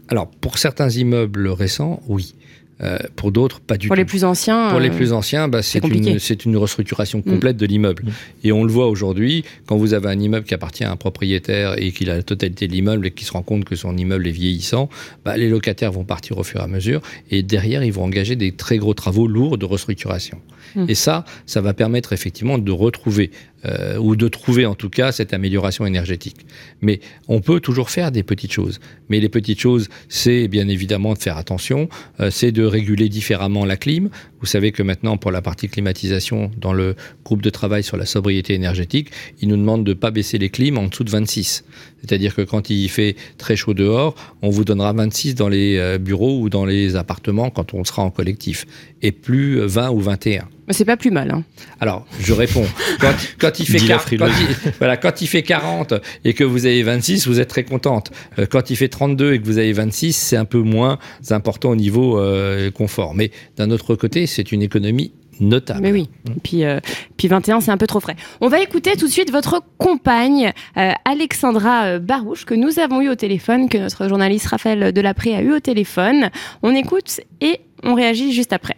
[0.09, 2.36] Alors, pour certains immeubles récents, oui.
[2.84, 3.99] Euh, pour d'autres, pas du Pour tout.
[3.99, 4.69] les plus anciens.
[4.69, 8.03] Pour les euh, plus anciens, bah, c'est une, c'est une restructuration complète de l'immeuble.
[8.03, 8.11] Mm.
[8.43, 11.82] Et on le voit aujourd'hui, quand vous avez un immeuble qui appartient à un propriétaire
[11.82, 14.28] et qu'il a la totalité de l'immeuble et qu'il se rend compte que son immeuble
[14.28, 14.89] est vieillissant,
[15.25, 17.01] bah, les locataires vont partir au fur et à mesure.
[17.32, 20.39] Et derrière, ils vont engager des très gros travaux lourds de restructuration.
[20.88, 23.32] Et ça, ça va permettre effectivement de retrouver,
[23.65, 26.45] euh, ou de trouver en tout cas, cette amélioration énergétique.
[26.82, 28.80] Mais on peut toujours faire des petites choses.
[29.09, 31.89] Mais les petites choses, c'est bien évidemment de faire attention,
[32.20, 34.09] euh, c'est de réguler différemment la clim.
[34.39, 38.05] Vous savez que maintenant, pour la partie climatisation, dans le groupe de travail sur la
[38.05, 39.09] sobriété énergétique,
[39.41, 41.63] ils nous demandent de ne pas baisser les clims en dessous de 26.
[42.01, 45.97] C'est-à-dire que quand il fait très chaud dehors, on vous donnera 26 dans les euh,
[45.97, 48.65] bureaux ou dans les appartements quand on sera en collectif.
[49.01, 50.47] Et plus euh, 20 ou 21.
[50.67, 51.31] Mais C'est pas plus mal.
[51.31, 51.43] hein.
[51.79, 52.65] Alors, je réponds.
[52.99, 54.57] Quand, quand il fait Dit la 40, quand frileuse.
[54.65, 55.93] il, voilà, quand il fait 40
[56.25, 58.11] et que vous avez 26, vous êtes très contente.
[58.39, 60.97] Euh, Quand il fait 32 et que vous avez 26, c'est un peu moins
[61.29, 63.13] important au niveau euh, confort.
[63.15, 65.82] Mais d'un autre côté, c'est une économie notable.
[65.82, 66.09] Mais oui.
[66.30, 66.80] Et puis, euh,
[67.17, 68.15] puis 21, c'est un peu trop frais.
[68.41, 73.01] On va écouter tout de suite votre compagne, euh, Alexandra euh, Barouche, que nous avons
[73.01, 76.30] eu au téléphone, que notre journaliste Raphaël Delapré a eu au téléphone.
[76.63, 78.75] On écoute et on réagit juste après.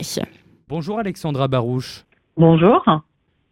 [0.68, 2.06] Bonjour Alexandra Barouche.
[2.38, 2.84] Bonjour.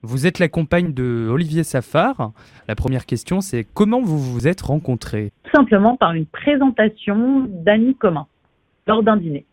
[0.04, 2.32] Vous êtes la compagne de Olivier Safar.
[2.68, 5.32] La première question, c'est comment vous vous êtes rencontrés?
[5.44, 8.28] Tout simplement par une présentation d'amis communs
[8.86, 9.47] lors d'un dîner.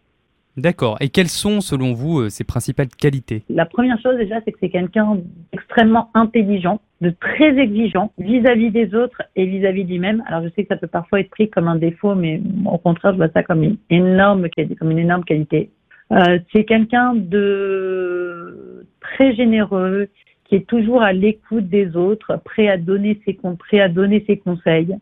[0.56, 0.96] D'accord.
[1.00, 3.42] Et quelles sont, selon vous, euh, ses principales qualités?
[3.48, 5.18] La première chose déjà, c'est que c'est quelqu'un
[5.52, 10.22] d'extrêmement intelligent, de très exigeant vis-à-vis des autres et vis-à-vis de lui-même.
[10.26, 13.12] Alors je sais que ça peut parfois être pris comme un défaut, mais au contraire,
[13.12, 15.70] je vois ça comme une énorme qualité.
[16.12, 20.08] Euh, c'est quelqu'un de très généreux,
[20.44, 24.94] qui est toujours à l'écoute des autres, prêt à donner ses conseils,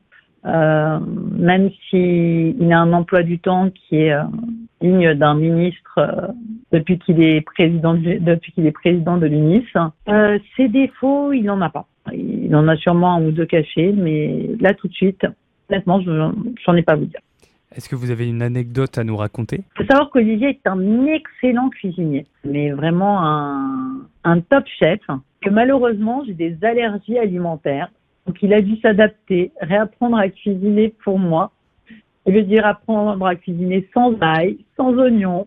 [0.44, 0.98] euh,
[1.36, 4.14] même si il a un emploi du temps qui est
[4.82, 6.28] digne d'un ministre euh,
[6.72, 9.66] depuis qu'il est président de, depuis qu'il est président de l'UNIS.
[10.08, 11.86] Euh, ses défauts, il n'en a pas.
[12.12, 15.24] Il en a sûrement un ou deux cachés, mais là tout de suite,
[15.70, 16.10] honnêtement, je
[16.64, 17.20] j'en ai pas à vous dire.
[17.74, 19.60] Est-ce que vous avez une anecdote à nous raconter?
[19.60, 25.00] Il faut savoir qu'Olivier est un excellent cuisinier, mais vraiment un, un top chef.
[25.40, 27.88] Que malheureusement, j'ai des allergies alimentaires.
[28.26, 31.50] Donc, il a dû s'adapter, réapprendre à cuisiner pour moi.
[32.26, 35.46] Je veux dire apprendre à cuisiner sans ail, sans oignon,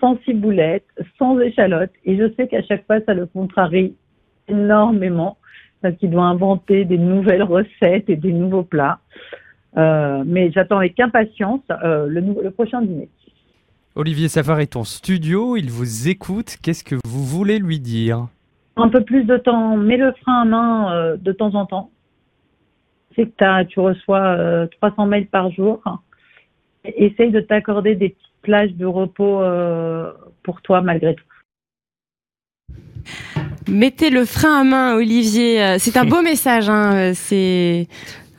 [0.00, 0.86] sans ciboulette,
[1.18, 1.90] sans échalote.
[2.04, 3.94] Et je sais qu'à chaque fois, ça le contrarie
[4.48, 5.38] énormément
[5.82, 9.00] parce qu'il doit inventer des nouvelles recettes et des nouveaux plats.
[9.76, 13.08] Euh, mais j'attends avec impatience euh, le, prochain dîner.
[13.94, 16.56] Olivier Safar est en studio, il vous écoute.
[16.62, 18.28] Qu'est-ce que vous voulez lui dire?
[18.76, 21.90] Un peu plus de temps, mets le frein à main euh, de temps en temps.
[23.16, 25.82] C'est que tu reçois euh, 300 mails par jour.
[26.84, 30.12] Essaye de t'accorder des petites plages de repos euh,
[30.42, 31.24] pour toi malgré tout.
[33.66, 35.62] Mettez le frein à main, Olivier.
[35.62, 36.68] Euh, C'est un beau message.
[36.68, 36.94] hein.
[36.94, 37.88] Euh, C'est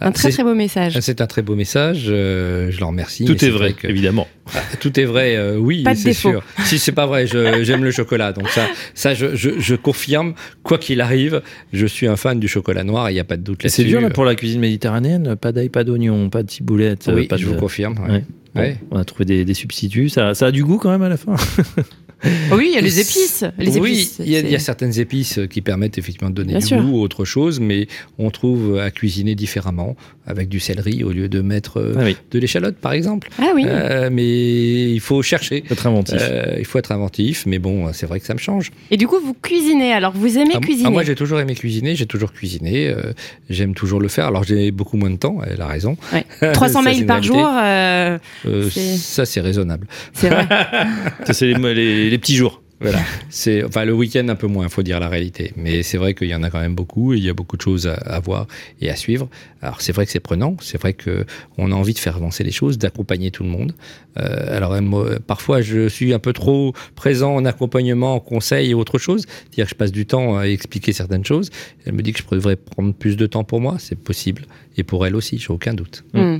[0.02, 0.98] un Ah, très très beau message.
[1.00, 3.24] C'est un très beau message, euh, je le remercie.
[3.24, 4.28] mais Tout est vrai, que- évidemment.
[4.54, 6.32] Ah, Tout est vrai, euh, oui, Pas de c'est défaut.
[6.32, 6.43] sûr.
[6.66, 10.34] Si c'est pas vrai, j'aime le chocolat, donc ça, ça je, je, je confirme.
[10.64, 11.41] Quoi qu'il arrive,
[11.74, 13.10] je suis un fan du chocolat noir.
[13.10, 13.84] Il n'y a pas de doute là-dessus.
[13.84, 17.10] c'est dur là, pour la cuisine méditerranéenne, pas d'ail, pas d'oignon, pas de ciboulette.
[17.14, 17.50] Oui, pas je de...
[17.52, 17.98] vous confirme.
[18.06, 18.12] ouais.
[18.12, 18.24] Ouais.
[18.54, 18.78] Bon, Ouais.
[18.91, 20.08] On a trouvé des, des substituts.
[20.10, 21.36] Ça, ça a du goût quand même à la fin.
[22.51, 23.43] Oh oui, il y a les épices.
[23.57, 26.66] Les oui, il y, a, y certaines épices qui permettent effectivement de donner Bien du
[26.66, 26.82] sûr.
[26.82, 27.88] goût ou autre chose, mais
[28.18, 29.95] on trouve à cuisiner différemment
[30.28, 33.30] avec du céleri au lieu de mettre euh, Ah oui, de l'échalote, par exemple.
[33.39, 33.63] Ah oui.
[33.68, 35.63] Euh, mais il faut chercher.
[35.68, 36.18] faut être inventif.
[36.20, 38.72] Euh, il faut être inventif, mais bon, c'est vrai que ça me change.
[38.89, 39.93] Et du coup, vous cuisinez.
[39.93, 43.13] Alors, vous aimez Ah, cuisiner ah, moi, j'ai toujours aimé cuisiner, j'ai toujours cuisiné, euh,
[43.51, 44.26] j'aime toujours le faire.
[44.28, 45.95] Alors, j'ai beaucoup moins de temps, elle a raison.
[46.11, 46.26] Ouais.
[46.53, 49.86] 300 Ça, c'est mails par jour, euh, Euh, C'est- ça, c'est raisonnable.
[50.13, 50.47] c'est vrai.
[51.26, 52.62] Ça, c'est les, les- les petits jours.
[52.82, 52.99] Voilà,
[53.30, 55.53] c'est enfin le week-end un peu moins, faut dire la réalité.
[55.56, 57.56] Mais c'est vrai qu'il y en a quand même beaucoup et il y a beaucoup
[57.56, 58.47] de choses à, à voir
[58.82, 59.30] et à suivre.
[59.62, 61.26] Alors c'est vrai que c'est prenant, c'est vrai que
[61.58, 63.74] on a envie de faire avancer les choses, d'accompagner tout le monde.
[64.18, 68.74] Euh, alors moi, parfois je suis un peu trop présent en accompagnement, en conseil et
[68.74, 71.49] autre chose, c'est-à-dire que je passe du temps à expliquer certaines choses.
[71.86, 74.43] Elle me dit que je devrais prendre plus de temps pour moi, c'est possible
[74.78, 76.03] et pour elle aussi, j'ai aucun doute.
[76.14, 76.35] Hmm.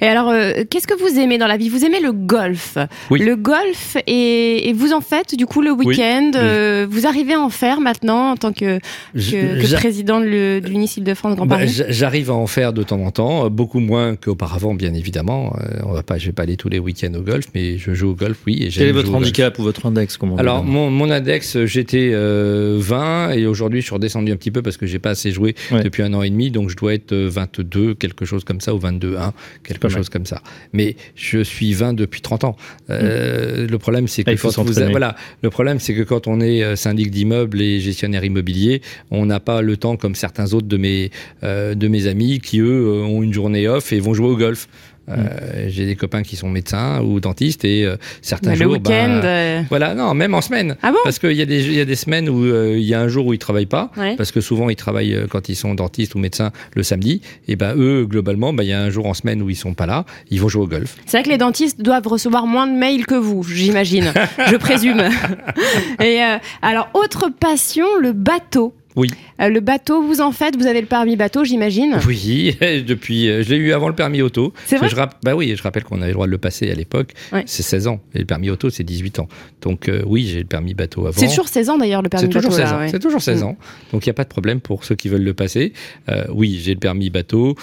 [0.00, 1.68] Et alors, euh, qu'est-ce que vous aimez dans la vie?
[1.68, 2.78] Vous aimez le golf?
[3.10, 3.20] Oui.
[3.20, 6.30] Le golf, et, et vous en faites du coup le week-end.
[6.34, 6.40] oui.
[6.40, 8.78] euh, vous arrivez à en faire maintenant en tant que,
[9.14, 11.80] Je- que, que j'a- président de le- de Île-de-France Grand Bah, Paris?
[11.88, 15.52] J'arrive à en faire de temps en temps, euh, beaucoup moins qu'auparavant, bien évidemment.
[15.60, 17.92] Euh, on va pas, je vais pas aller tous les week-ends au golf, mais je
[17.94, 18.62] joue au golf, oui.
[18.62, 22.10] Et Quel est votre handicap ou votre index on Alors mon, mon index, euh, j'étais
[22.12, 25.30] euh, 20 et aujourd'hui je suis redescendu un petit peu parce que j'ai pas assez
[25.30, 25.82] joué Ouais.
[25.82, 28.74] depuis un an et demi, donc je dois être euh, 22, quelque chose comme ça,
[28.74, 29.32] ou 22, 1,
[29.62, 30.42] quelque chose comme ça.
[30.72, 32.56] Mais je suis 20 depuis 30 ans.
[32.90, 36.26] Euh, Le problème c'est que Ah, faut quand vous voilà, le problème c'est que quand
[36.26, 40.52] on est euh, syndic d'immeuble et gestionnaire immobilier, on n'a pas le temps comme certains
[40.54, 41.10] autres de mes
[41.42, 44.68] euh, de mes amis qui eux ont une journée off et vont jouer au golf.
[45.10, 48.72] Euh, J'ai des copains qui sont médecins ou dentistes et euh, certains Bah, le jours,
[48.72, 49.20] week-end.
[49.22, 50.76] bah, euh, voilà, non, même en semaine.
[50.82, 50.98] Ah bon?
[51.04, 53.00] Parce qu'il y, a des- il y a des semaines où euh, il y a
[53.00, 54.16] un jour où ils travaillent pas, Ouais.
[54.16, 57.22] parce que souvent ils travaillent euh, quand ils sont dentistes ou médecins le samedi.
[57.48, 59.74] Et ben eux, globalement, ben, il y a un jour en semaine où ils sont
[59.74, 60.96] pas là, ils vont jouer au golf.
[61.06, 64.12] C'est vrai que les dentistes doivent recevoir moins de mails que vous, j'imagine.
[64.50, 65.02] Je présume.
[66.00, 68.74] Et euh, alors, autre passion, le bateau.
[68.98, 69.08] Oui.
[69.40, 70.56] Euh, le bateau, vous en faites?
[70.56, 71.96] Vous avez le permis bateau, j'imagine?
[72.06, 74.52] Oui, depuis, euh, je l'ai eu avant le permis auto.
[74.66, 74.88] C'est vrai?
[74.88, 77.12] Je Bah oui, je rappelle qu'on avait le droit de le passer à l'époque.
[77.32, 77.44] Ouais.
[77.46, 78.00] C'est 16 ans.
[78.14, 79.28] Et le permis auto, c'est 18 ans.
[79.62, 81.16] Donc euh, oui, j'ai le permis bateau avant.
[81.16, 82.62] C'est toujours 16 ans d'ailleurs, le permis C'est toujours bateau.
[82.62, 82.80] 16 là, ans.
[82.80, 82.88] ouais.
[82.88, 83.46] C'est toujours 16 Mm.
[83.46, 83.56] ans.
[83.92, 85.72] Donc il n'y a pas de problème pour ceux qui veulent le passer.
[86.08, 87.54] Euh, oui, j'ai le permis bateau,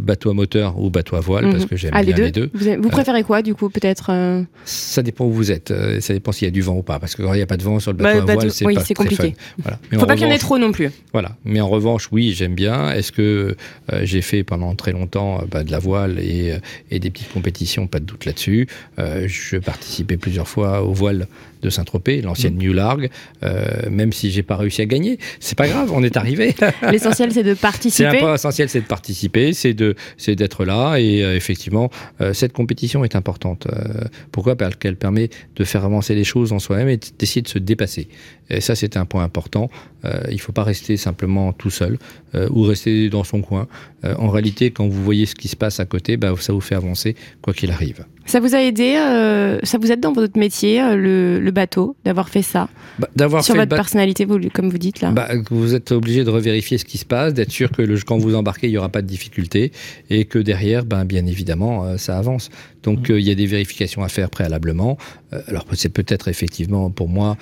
[0.00, 1.68] bateau à moteur ou bateau à voile parce Mhm.
[1.68, 2.50] que j'aime Ah, bien les deux?
[2.54, 4.10] Vous, avez- vous préférez quoi, du coup, peut-être
[4.64, 5.72] Ça dépend où vous êtes.
[6.00, 6.98] Ça dépend s'il y a du vent ou pas.
[6.98, 8.38] Parce que quand il n'y a pas de vent sur le Bah, bateau à bateau-
[8.40, 9.34] voile, c'est oui, compliqué.
[9.36, 9.54] fun.
[9.62, 9.78] Voilà.
[9.90, 10.58] Mais Faut pas qu'il y en ait trop
[11.12, 11.36] Voilà.
[11.44, 12.92] Mais en revanche, oui, j'aime bien.
[12.92, 13.56] Est-ce que
[13.92, 16.58] euh, j'ai fait pendant très longtemps euh, bah, de la voile et, euh,
[16.90, 18.68] et des petites compétitions Pas de doute là-dessus.
[18.98, 21.26] Je participais plusieurs fois au voile
[21.62, 23.08] de Saint-Tropez, l'ancienne New Largue,
[23.42, 25.18] euh, même si j'ai pas réussi à gagner.
[25.40, 26.54] C'est pas grave, on est arrivé.
[26.90, 28.08] L'essentiel, c'est de participer.
[28.08, 30.96] un point essentiel, c'est de participer, c'est de, c'est d'être là.
[30.96, 31.90] Et euh, effectivement,
[32.20, 33.66] euh, cette compétition est importante.
[33.66, 34.56] Euh, pourquoi?
[34.56, 38.08] Parce qu'elle permet de faire avancer les choses en soi-même et d'essayer de se dépasser.
[38.52, 39.70] Et ça, c'est un point important.
[40.04, 41.98] Euh, il faut pas rester simplement tout seul
[42.34, 43.66] euh, ou rester dans son coin.
[44.04, 46.60] Euh, en réalité, quand vous voyez ce qui se passe à côté, bah, ça vous
[46.60, 48.04] fait avancer quoi qu'il arrive.
[48.26, 51.96] Ça vous a aidé, euh, ça vous aide dans votre métier, euh, le, le bateau,
[52.04, 52.68] d'avoir fait ça
[52.98, 56.24] Bah, d'avoir Sur fait votre personnalité, vous, comme vous dites là Bah, vous êtes obligé
[56.24, 58.78] de revérifier ce qui se passe, d'être sûr que le, quand vous embarquez, il n'y
[58.78, 59.72] aura pas de difficulté
[60.08, 62.50] et que derrière, ben, bien évidemment, euh, ça avance.
[62.82, 64.98] Donc, euh, il y a des vérifications à faire préalablement.
[65.46, 67.36] Alors, c'est peut-être effectivement pour moi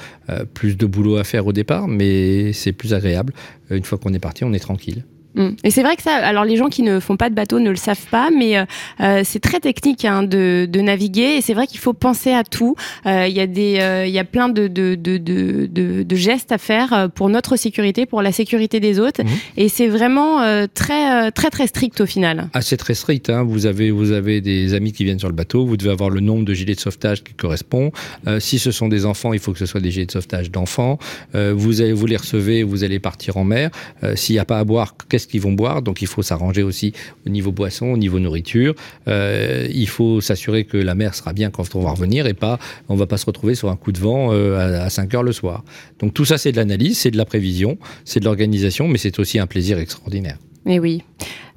[0.55, 3.33] plus de boulot à faire au départ, mais c'est plus agréable.
[3.71, 5.05] Une fois qu'on est parti, on est tranquille.
[5.35, 5.51] Mm.
[5.65, 7.71] Et c'est vrai que ça, alors les gens qui ne font pas de bateau ne
[7.71, 8.65] le savent pas, mais euh,
[9.01, 12.43] euh, c'est très technique hein, de, de naviguer et c'est vrai qu'il faut penser à
[12.45, 12.75] tout.
[13.07, 15.69] Euh, Il y a des, euh, il y a plein de, de, de, de,
[16.03, 19.31] de- gestes à faire euh, pour notre sécurité, pour la sécurité des autres, Mhm.
[19.57, 22.49] et c'est vraiment euh, très, euh, très, très strict au final.
[22.61, 23.31] C'est très strict.
[23.31, 23.43] Hein.
[23.45, 25.65] Vous, avez, vous avez des amis qui viennent sur le bateau.
[25.65, 27.93] Vous devez avoir le nombre de gilets de sauvetage qui correspond.
[28.27, 30.51] Euh, si ce sont des enfants, il faut que ce soit des gilets de sauvetage
[30.51, 30.99] d'enfants.
[31.35, 33.71] Euh, vous, allez, vous les recevez, vous allez partir en mer.
[34.05, 36.63] Euh, S'il n'y a pas à boire, qu'est-ce qu'ils vont boire Donc il faut s'arranger
[36.63, 36.93] aussi
[37.27, 38.75] au niveau boisson, au niveau nourriture.
[39.09, 42.59] Euh, il faut s'assurer que la mer sera bien quand on va revenir et pas,
[42.89, 45.23] on va pas se retrouver sur un coup de vent euh, à, à 5 heures
[45.23, 45.65] le soir.
[45.99, 49.19] Donc tout ça, c'est de l'analyse, c'est de la prévision, c'est de l'organisation, mais c'est
[49.19, 50.39] aussi un plaisir extraordinaire.
[50.67, 51.03] Et oui.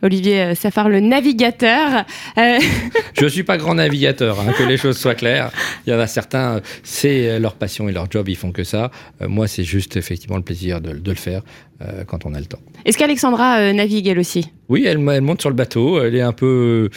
[0.02, 2.06] Olivier euh, Safar, le navigateur.
[2.38, 2.60] Euh,
[3.20, 5.52] Je suis pas grand navigateur, hein, que les choses soient claires.
[5.88, 8.66] Il y en a certains, c'est euh, leur passion et leur job, ils font que
[8.66, 8.92] ça.
[9.22, 11.42] Euh, moi, c'est juste effectivement le plaisir de, de le faire
[11.82, 12.60] euh, quand on a le temps.
[12.86, 14.52] Est-ce qu'Alexandra euh, navigue elle aussi?
[14.68, 16.90] Oui, elle, elle monte sur le bateau, elle est un peu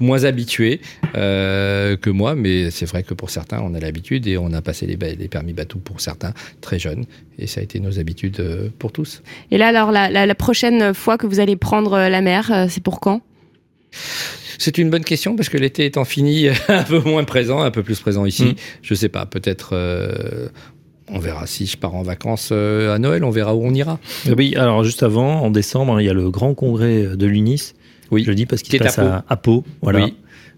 [0.00, 0.80] moins habituée
[1.16, 4.60] euh, que moi, mais c'est vrai que pour certains, on a l'habitude et on a
[4.62, 4.96] passé les,
[5.28, 7.04] permis bateau pour certains très jeunes,
[7.38, 9.22] et ça a été nos habitudes euh, pour tous.
[9.50, 12.66] Et là, alors, la, la- la prochaine fois que vous allez prendre euh, la mer,
[12.68, 13.20] c'est pour quand?
[14.58, 17.82] C'est une bonne question parce que l'été étant fini, un peu moins présent, un peu
[17.82, 18.44] plus présent ici.
[18.44, 18.54] Mm.
[18.82, 19.70] Je sais pas, peut-être.
[19.72, 20.48] euh,
[21.08, 24.00] on verra si je pars en vacances euh, à Noël, on verra où on ira.
[24.36, 27.74] Oui, alors juste avant, en décembre, il y a le grand congrès de l'UNIS.
[28.10, 28.22] Oui.
[28.24, 29.64] Je le dis parce Qui qu'il est à passe à, à Pau.
[29.82, 30.04] Voilà.
[30.04, 30.14] Oui.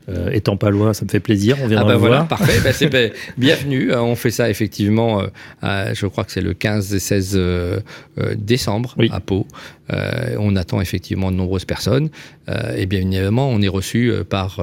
[0.09, 1.57] Euh, étant pas loin, ça me fait plaisir.
[1.61, 2.29] On Ah viendra bah le voilà, voir.
[2.29, 2.61] parfait.
[2.63, 3.91] Bah, c'est bah, bienvenue.
[3.91, 5.21] Euh, On fait ça effectivement.
[5.21, 5.27] euh,
[5.63, 7.81] à- je crois que c'est le 15 et 16 euh,
[8.19, 9.11] euh, décembre Oui.
[9.13, 9.49] à Pau.
[10.39, 12.09] On attend effectivement de nombreuses personnes.
[12.77, 14.61] Et bien évidemment, on est reçu par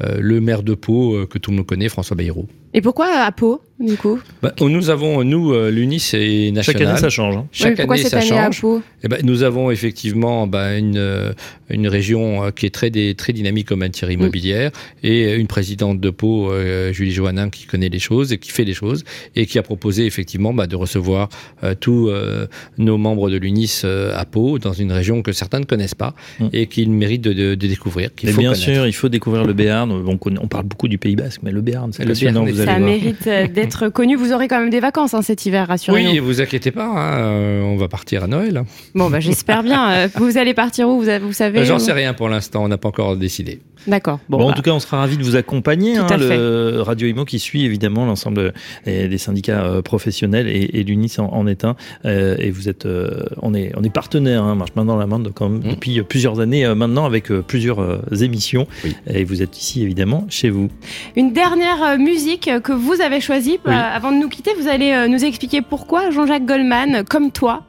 [0.00, 2.46] le maire de Pau que tout le monde connaît, François Bayrou.
[2.76, 6.64] Et pourquoi à Pau, du coup Bah, nous avons, nous, euh, l'UNIS est national.
[6.64, 7.36] Chaque année, ça change.
[7.36, 7.46] hein.
[7.52, 8.58] Chaque Oui, année, cette ça année change.
[8.58, 11.32] à Pau Eh ben, nous avons effectivement bah, une, euh,
[11.70, 14.72] une région euh, qui est très, très dynamique en matière immobilière
[15.04, 18.64] et une présidente de Pau, euh, Julie Joannin, qui connaît les choses et qui fait
[18.64, 19.04] les choses
[19.36, 21.28] et qui a proposé effectivement bah, de recevoir
[21.62, 22.46] euh, tous euh,
[22.76, 26.14] nos membres de l'UNIS euh, à Pau, dans une région que certains ne connaissent pas
[26.40, 26.46] Mm.
[26.52, 28.10] et qu'ils méritent de, de- de découvrir.
[28.18, 28.56] faut bien connaître.
[28.56, 29.92] sûr, il faut découvrir le Béarn.
[29.92, 33.26] On, parle beaucoup du Pays Basque, mais le Béarn, c'est Le passionnant, Béarn, Ça mérite
[33.26, 34.16] euh, d'être connu.
[34.16, 36.10] Vous aurez quand même des vacances hein, cet hiver, rassurez-nous.
[36.10, 38.56] Oui, vous inquiétez pas, hein, euh, on va partir à Noël.
[38.58, 38.66] hein.
[38.94, 39.90] Bon, bah, j'espère bien.
[39.90, 41.00] Euh, Vous allez partir où?
[41.00, 43.60] Vous, avez- vous savez J'en sais rien pour l'instant, on n'a pas encore décidé.
[43.86, 44.18] D'accord.
[44.28, 45.94] Bon, Bon, en bah, tout cas, on sera ravis de vous accompagner.
[45.94, 48.52] Tout hein, à le Radio Imo qui suit évidemment l'ensemble
[48.86, 51.76] des, syndicats euh, professionnels et, et l'UNIS en, en est un.
[52.04, 55.06] Euh, et vous êtes, euh, on est, on est partenaire, hein, marche main dans la
[55.06, 55.70] main de- quand même, Mm.
[55.74, 58.66] depuis plusieurs années euh, maintenant avec plusieurs émissions.
[58.84, 58.94] Oui.
[59.06, 60.68] Et vous êtes ici évidemment chez vous.
[61.16, 63.58] Une dernière musique que vous avez choisie.
[63.66, 63.72] Oui.
[63.74, 67.64] Avant de nous quitter, vous allez nous expliquer pourquoi Jean-Jacques Goldman, comme toi.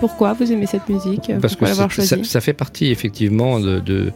[0.00, 4.12] Pourquoi vous aimez cette musique Parce que l'avoir ça, fait partie effectivement de, de,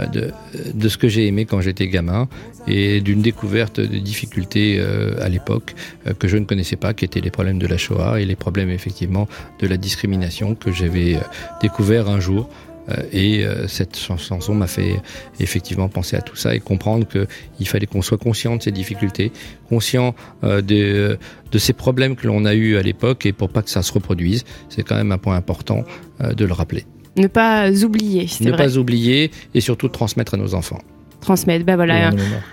[0.00, 0.32] euh, de,
[0.72, 2.28] de ce que j'ai aimé quand j'étais gamin
[2.66, 5.74] et d'une découverte de difficultés euh, à l'époque
[6.06, 8.36] euh, que je ne connaissais pas, qui étaient les problèmes de la Shoah et les
[8.36, 9.28] problèmes effectivement
[9.60, 11.20] de la discrimination que j'avais euh,
[11.62, 12.48] découvert un jour.
[12.88, 15.00] Euh, et euh, cette chan- chanson m'a fait
[15.40, 19.32] effectivement penser à tout ça et comprendre qu'il fallait qu'on soit conscient de ces difficultés,
[19.68, 20.14] conscient
[20.44, 21.18] euh, de,
[21.50, 23.92] de ces problèmes que l'on a eus à l'époque et pour pas que ça se
[23.92, 25.84] reproduise, c'est quand même un point important
[26.20, 26.84] euh, de le rappeler.
[27.16, 30.80] Ne pas oublier, c'est Ne pas oublier et surtout de transmettre à nos enfants.
[31.26, 31.64] Transmettre.
[31.64, 32.12] Ben voilà,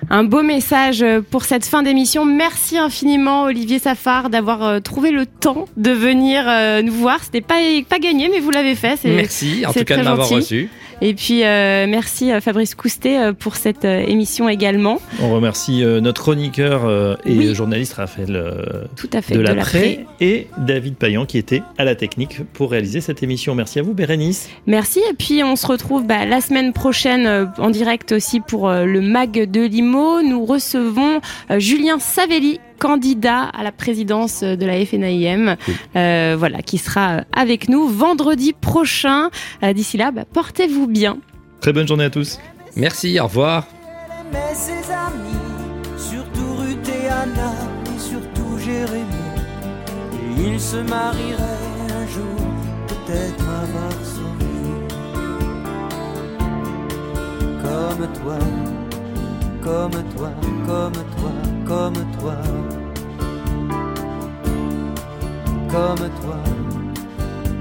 [0.10, 2.26] un beau message pour cette fin d'émission.
[2.26, 7.24] Merci infiniment Olivier Safar d'avoir euh, trouvé le temps de venir euh, nous voir.
[7.24, 8.98] C'était pas pas gagné, mais vous l'avez fait.
[9.06, 10.70] Merci en tout cas de m'avoir reçu.
[11.06, 15.02] Et puis euh, merci euh, Fabrice Coustet euh, pour cette euh, émission également.
[15.22, 17.54] On remercie notre chroniqueur et Oui.
[17.54, 18.42] journaliste Raphaël
[18.96, 19.34] Tout à fait.
[19.34, 23.54] de de l'après et David Payan qui était à la technique pour réaliser cette émission.
[23.54, 24.50] Merci à vous, Bérénice.
[24.66, 25.02] Merci.
[25.10, 29.52] Et puis on se retrouve bah, la semaine prochaine en direct aussi pour le MAG
[29.52, 30.22] de Limo.
[30.22, 31.20] Nous recevons
[31.58, 35.56] Julien Savelli candidat à la présidence de la FNAIM,
[35.96, 39.30] euh, voilà, qui sera avec nous vendredi prochain.
[39.64, 41.18] Euh, D'ici là, bah, portez-vous bien.
[41.62, 42.40] Très bonne journée à tous.
[42.76, 43.68] Merci, au revoir.
[44.22, 45.40] aimait ses amis,
[45.98, 47.54] surtout Ruth et Anna,
[47.96, 48.44] et surtout.
[48.66, 52.40] Et ils se marieraient un jour,
[52.88, 54.74] peut-être à Varsovie.
[57.62, 58.40] Comme toi,
[59.64, 60.30] comme toi,
[60.68, 61.32] comme toi,
[61.66, 62.36] comme toi.
[65.72, 66.38] Comme toi,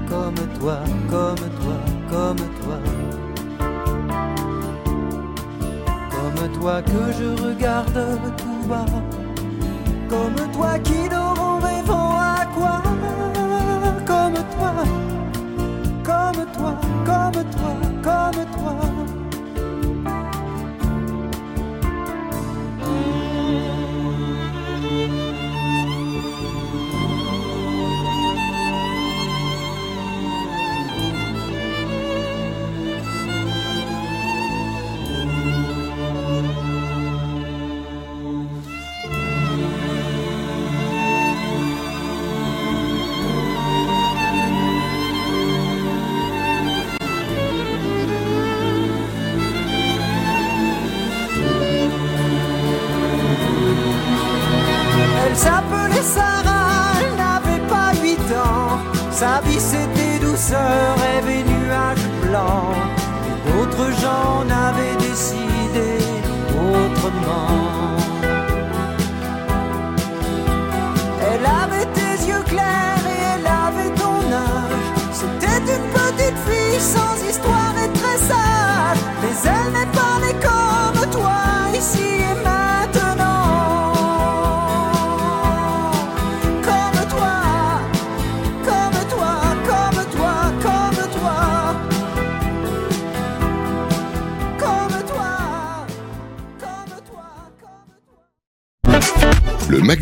[0.09, 0.77] comme toi,
[1.09, 1.77] comme toi,
[2.09, 2.79] comme toi.
[6.11, 8.85] Comme toi que je regarde tout bas
[10.09, 12.81] Comme toi qui dort en rêvant à quoi
[14.05, 14.73] Comme toi,
[16.03, 16.75] comme toi,